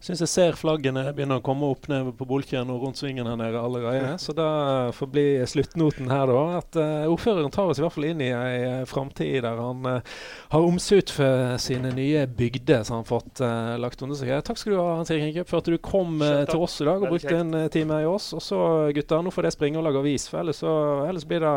[0.06, 3.38] syns jeg ser flaggene begynner å komme opp ned på bolken og rundt svingen her
[3.40, 4.12] nede allerede.
[4.22, 4.48] Så da
[4.94, 6.60] får bli sluttnoten her, da.
[6.60, 9.88] At uh, ordføreren tar oss i hvert fall inn i ei uh, framtid der han
[9.88, 10.20] uh,
[10.52, 14.34] har omsut for sine nye bygder som han har fått uh, lagt under seg.
[14.46, 17.02] Takk skal du ha, Hans Erik Inge, for at du kom til oss i dag
[17.02, 18.30] og brukte en time i oss.
[18.36, 18.60] Og så,
[18.94, 20.76] gutter, nå får dere springe og lage avis, for ellers, så,
[21.08, 21.56] ellers blir det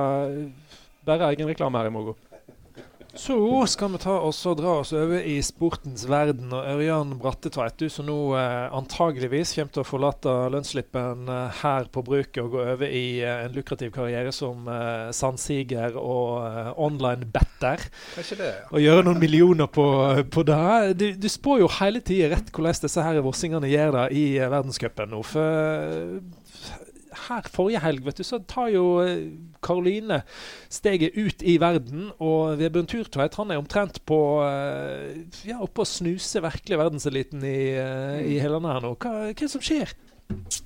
[1.05, 2.28] bare egen reklame her i morgen.
[3.14, 6.51] Så skal vi ta oss og dra oss over i sportens verden.
[6.53, 11.89] Og Ørjan Brattetveit, du som nå eh, antageligvis kommer til å forlate lønnsslippen eh, her
[11.89, 16.70] på bruket og gå over i eh, en lukrativ karriere som eh, sandsiger og eh,
[16.78, 17.88] online better.
[18.20, 18.51] Ja.
[18.70, 19.88] Og gjøre noen millioner på,
[20.30, 20.62] på det.
[20.99, 24.51] Du, du, spår jo hele tida rett hvordan disse her vossingene gjør det i eh,
[24.53, 25.26] verdenscupen nå.
[25.26, 26.22] For
[27.28, 28.84] her forrige helg vet du, så tar jo
[29.66, 30.41] Karoline eh,
[30.72, 32.10] steget ut i verden.
[32.24, 37.60] Og Vebjørn Turtveit han er omtrent på eh, ja, oppe å snuse virkelig verdenseliten i,
[37.80, 38.93] eh, i Helland her nå.
[38.97, 39.95] Hva, hva er det som skjer?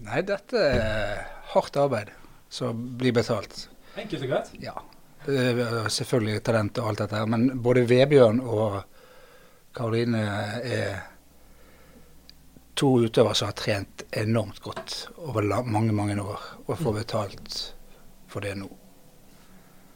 [0.03, 1.23] Nei, dette er
[1.53, 2.11] hardt arbeid
[2.53, 3.67] som blir betalt.
[3.99, 4.51] Enkelt og greit?
[4.61, 4.75] Ja.
[5.23, 7.29] Selvfølgelig talent og alt dette her.
[7.31, 8.81] Men både Vebjørn og
[9.73, 10.21] Karoline
[10.59, 11.12] er
[12.75, 17.59] to utøvere som har trent enormt godt over mange, mange år, og får betalt
[18.27, 18.69] for det nå.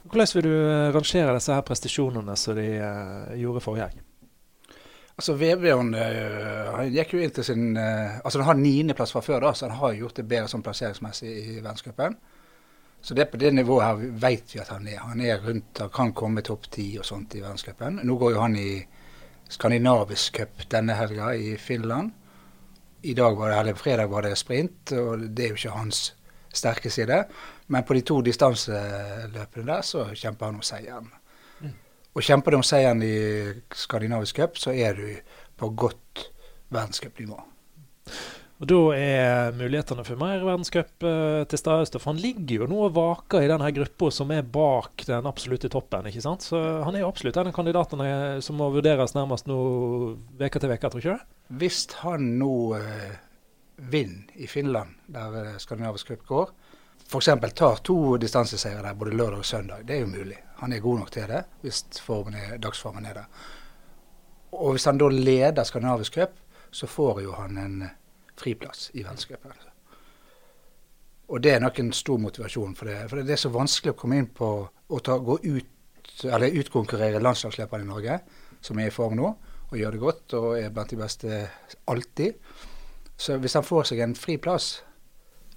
[0.08, 4.04] Hvordan vil du eh, rangere disse her prestasjonene som de uh, gjorde forrige helg?
[5.18, 9.42] Altså Vebjørn uh, gikk jo inn til sin uh, Altså Han har niendeplass fra før,
[9.44, 12.16] da, så han har gjort det bedre sånn plasseringsmessig i verdenscupen.
[13.02, 15.02] Så det på det nivået her vet vi at han er.
[15.10, 18.00] Han er rundt, han kan komme topp ti og sånt i verdenscupen.
[18.06, 18.70] Nå går jo han i
[19.52, 22.14] skandinavisk cup denne helga i Finland
[23.02, 26.00] i dag var det, eller fredag var det sprint, og det er jo ikke hans
[26.54, 27.22] sterke side.
[27.68, 31.12] Men på de to distanseløpene der så kjemper han om seieren.
[31.60, 31.76] Mm.
[32.14, 33.14] Og kjemper du om seieren i
[33.76, 35.06] skandinavisk cup, så er du
[35.58, 36.28] på godt
[36.74, 37.38] verdenscupnivå.
[38.58, 42.00] Og Da er mulighetene for mer verdenscup uh, til stede.
[42.00, 45.70] For han ligger jo nå og vaker i denne gruppa som er bak den absolutte
[45.70, 46.08] toppen.
[46.10, 46.42] ikke sant?
[46.42, 49.58] Så Han er jo absolutt en av kandidatene som må vurderes nærmest nå
[50.40, 51.37] uke til uke, tror ikke du?
[51.48, 53.12] Hvis han nå eh,
[53.76, 56.50] vinner i Finland, der uh, skandinavisk cup går,
[57.08, 57.30] f.eks.
[57.56, 60.36] tar to distanseseiere der både lørdag og søndag, det er jo mulig.
[60.60, 63.24] Han er god nok til det hvis er, dagsformen er der.
[64.52, 66.36] Og hvis han da leder skandinavisk cup,
[66.70, 67.90] så får jo han en
[68.36, 69.52] friplass i verdenscupen.
[71.28, 73.08] Og det er nok en stor motivasjon for det.
[73.08, 77.20] For det er så vanskelig å komme inn på å ta, gå ut, eller utkonkurrere
[77.20, 78.20] landslagsløperne i Norge,
[78.60, 79.32] som er i form nå,
[79.68, 81.42] og gjør det godt og er blant de beste
[81.90, 82.38] alltid.
[83.18, 84.78] Så hvis han får seg en fri plass,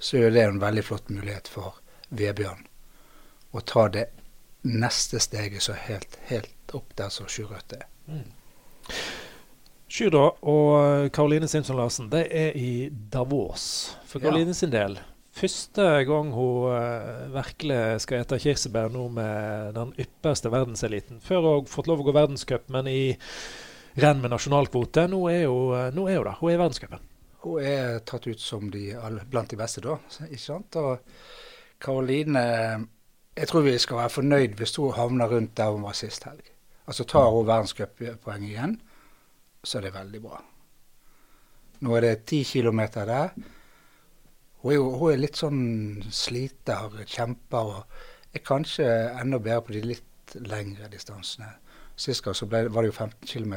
[0.01, 1.77] så er det en veldig flott mulighet for
[2.09, 2.65] Vebjørn
[3.51, 4.07] å ta det
[4.67, 7.87] neste steget så helt, helt opp der som Sjurøt er.
[8.07, 8.29] Mm.
[9.91, 13.97] Sjurda og Karoline Simpson Larsen det er i Davos.
[14.07, 14.59] For Karoline ja.
[14.61, 14.95] sin del,
[15.35, 21.19] første gang hun uh, virkelig skal ete kirsebær nå med den ypperste verdenseliten.
[21.23, 23.03] Før hun har fått lov å gå verdenscup, men i
[23.95, 25.07] renn med nasjonalkvote.
[25.11, 26.39] Nå er hun, nå er hun der.
[26.39, 27.07] Hun er i verdenscupen.
[27.41, 28.91] Hun er tatt ut som de,
[29.29, 29.97] blant de beste, da.
[30.27, 30.77] ikke sant?
[30.77, 30.99] Og
[31.81, 32.43] Karoline
[33.31, 36.43] Jeg tror vi skal være fornøyd hvis hun havner rundt der hun var sist helg.
[36.85, 38.75] Altså tar hun verdenscuppoeng igjen
[39.63, 40.39] så er det veldig bra.
[41.81, 43.33] Nå er det ti kilometer der.
[44.61, 45.61] Hun er, jo, hun er litt sånn
[46.13, 48.87] sliter, kjemper og er kanskje
[49.17, 51.49] enda bedre på de litt lengre distansene.
[52.01, 53.55] Sist gang så ble, var det jo 15 km.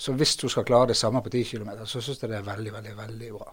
[0.00, 2.46] Så hvis hun skal klare det samme på 10 km, så syns jeg det er
[2.46, 3.52] veldig, veldig, veldig bra.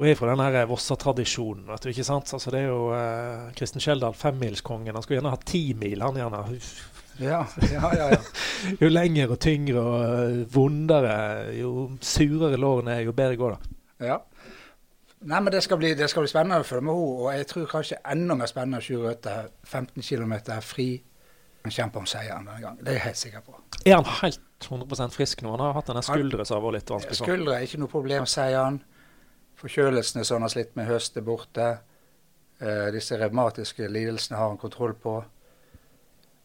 [0.00, 1.66] Du er fra den her Vossa-tradisjonen.
[1.68, 2.30] vet du, ikke sant?
[2.32, 4.94] Altså Det er jo eh, Kristen Skjeldal, femmilskongen.
[4.94, 6.02] Han skulle gjerne ha ti mil.
[6.02, 6.44] han gjerne
[7.20, 8.20] ja, ja, ja, ja.
[8.80, 11.16] jo lengre og tyngre og eh, vondere,
[11.52, 13.76] jo surere lårene er, jo bedre går det.
[14.08, 14.16] Ja.
[15.20, 17.18] Nei, men det skal, bli, det skal bli spennende å følge med henne.
[17.20, 19.34] Og jeg tror kanskje enda mer spennende 28,
[19.68, 20.88] 15 km fri.
[21.62, 22.84] Han kjemper om seieren denne gangen.
[22.84, 23.58] Det er jeg helt sikker på.
[23.84, 25.52] Er han helt 100% frisk nå?
[25.56, 27.18] Han har hatt denne skuldre som har vært litt vanskelig.
[27.20, 28.80] Skuldre er ikke noe problem, sier han.
[29.60, 31.68] Forkjølelsene som han har slitt med høst, er borte.
[32.60, 35.18] Uh, disse revmatiske lidelsene har han kontroll på.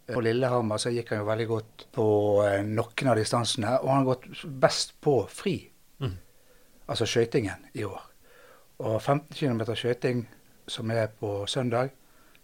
[0.06, 2.04] På Lillehammer så gikk han jo veldig godt på
[2.46, 5.56] eh, noen av distansene, og han har gått best på fri.
[5.98, 6.14] Mm.
[6.86, 8.04] Altså skøytingen i år.
[8.86, 10.28] Og 15 km skøyting
[10.70, 11.90] som er på søndag,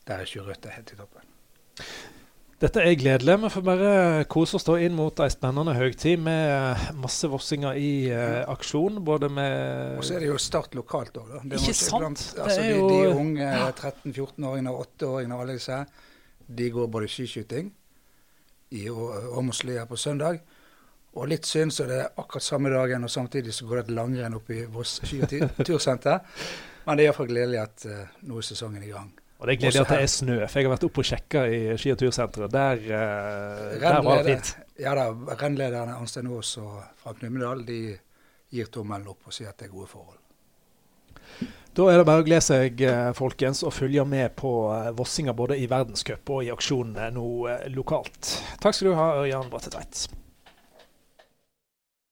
[0.07, 1.29] der er ikke rødt helt i toppen.
[2.61, 3.39] Dette er gledelig.
[3.41, 3.91] Vi får bare
[4.29, 8.99] kose oss inn mot ei spennende høytid med masse vossinger i uh, aksjon.
[9.01, 11.41] både med Og så er det jo start lokalt òg, da.
[11.57, 12.03] ikke sant?
[12.03, 15.79] Blant, altså, de, de, unge 13-14-åringene og 8-åringene og alle disse
[16.51, 17.71] de går både skiskyting
[18.77, 20.41] i Åmoslia på søndag.
[21.17, 23.95] Og litt synd så er det akkurat samme dagen, og samtidig så går det et
[23.97, 26.21] langrenn opp i Voss ski- og tursenter.
[26.85, 29.09] Men det er iallfall gledelig at uh, nå er sesongen i gang.
[29.41, 31.43] Og det er gledelig at det er snø, for jeg har vært oppe og sjekka
[31.49, 32.53] i ski- og tursenteret.
[32.53, 34.51] Der, uh, der var det fint.
[34.81, 35.07] Ja da,
[35.41, 37.81] rennlederne Arnstein Aas og Frank Numedal de
[38.53, 40.21] gir tommelen opp og sier at det er gode forhold.
[41.73, 45.35] Da er det bare å glede seg eh, folkens, og følge med på eh, Vossinger
[45.37, 48.33] både i verdenscup og i aksjonene nå eh, lokalt.
[48.59, 50.03] Takk skal du ha, Ørjan Brattetveit.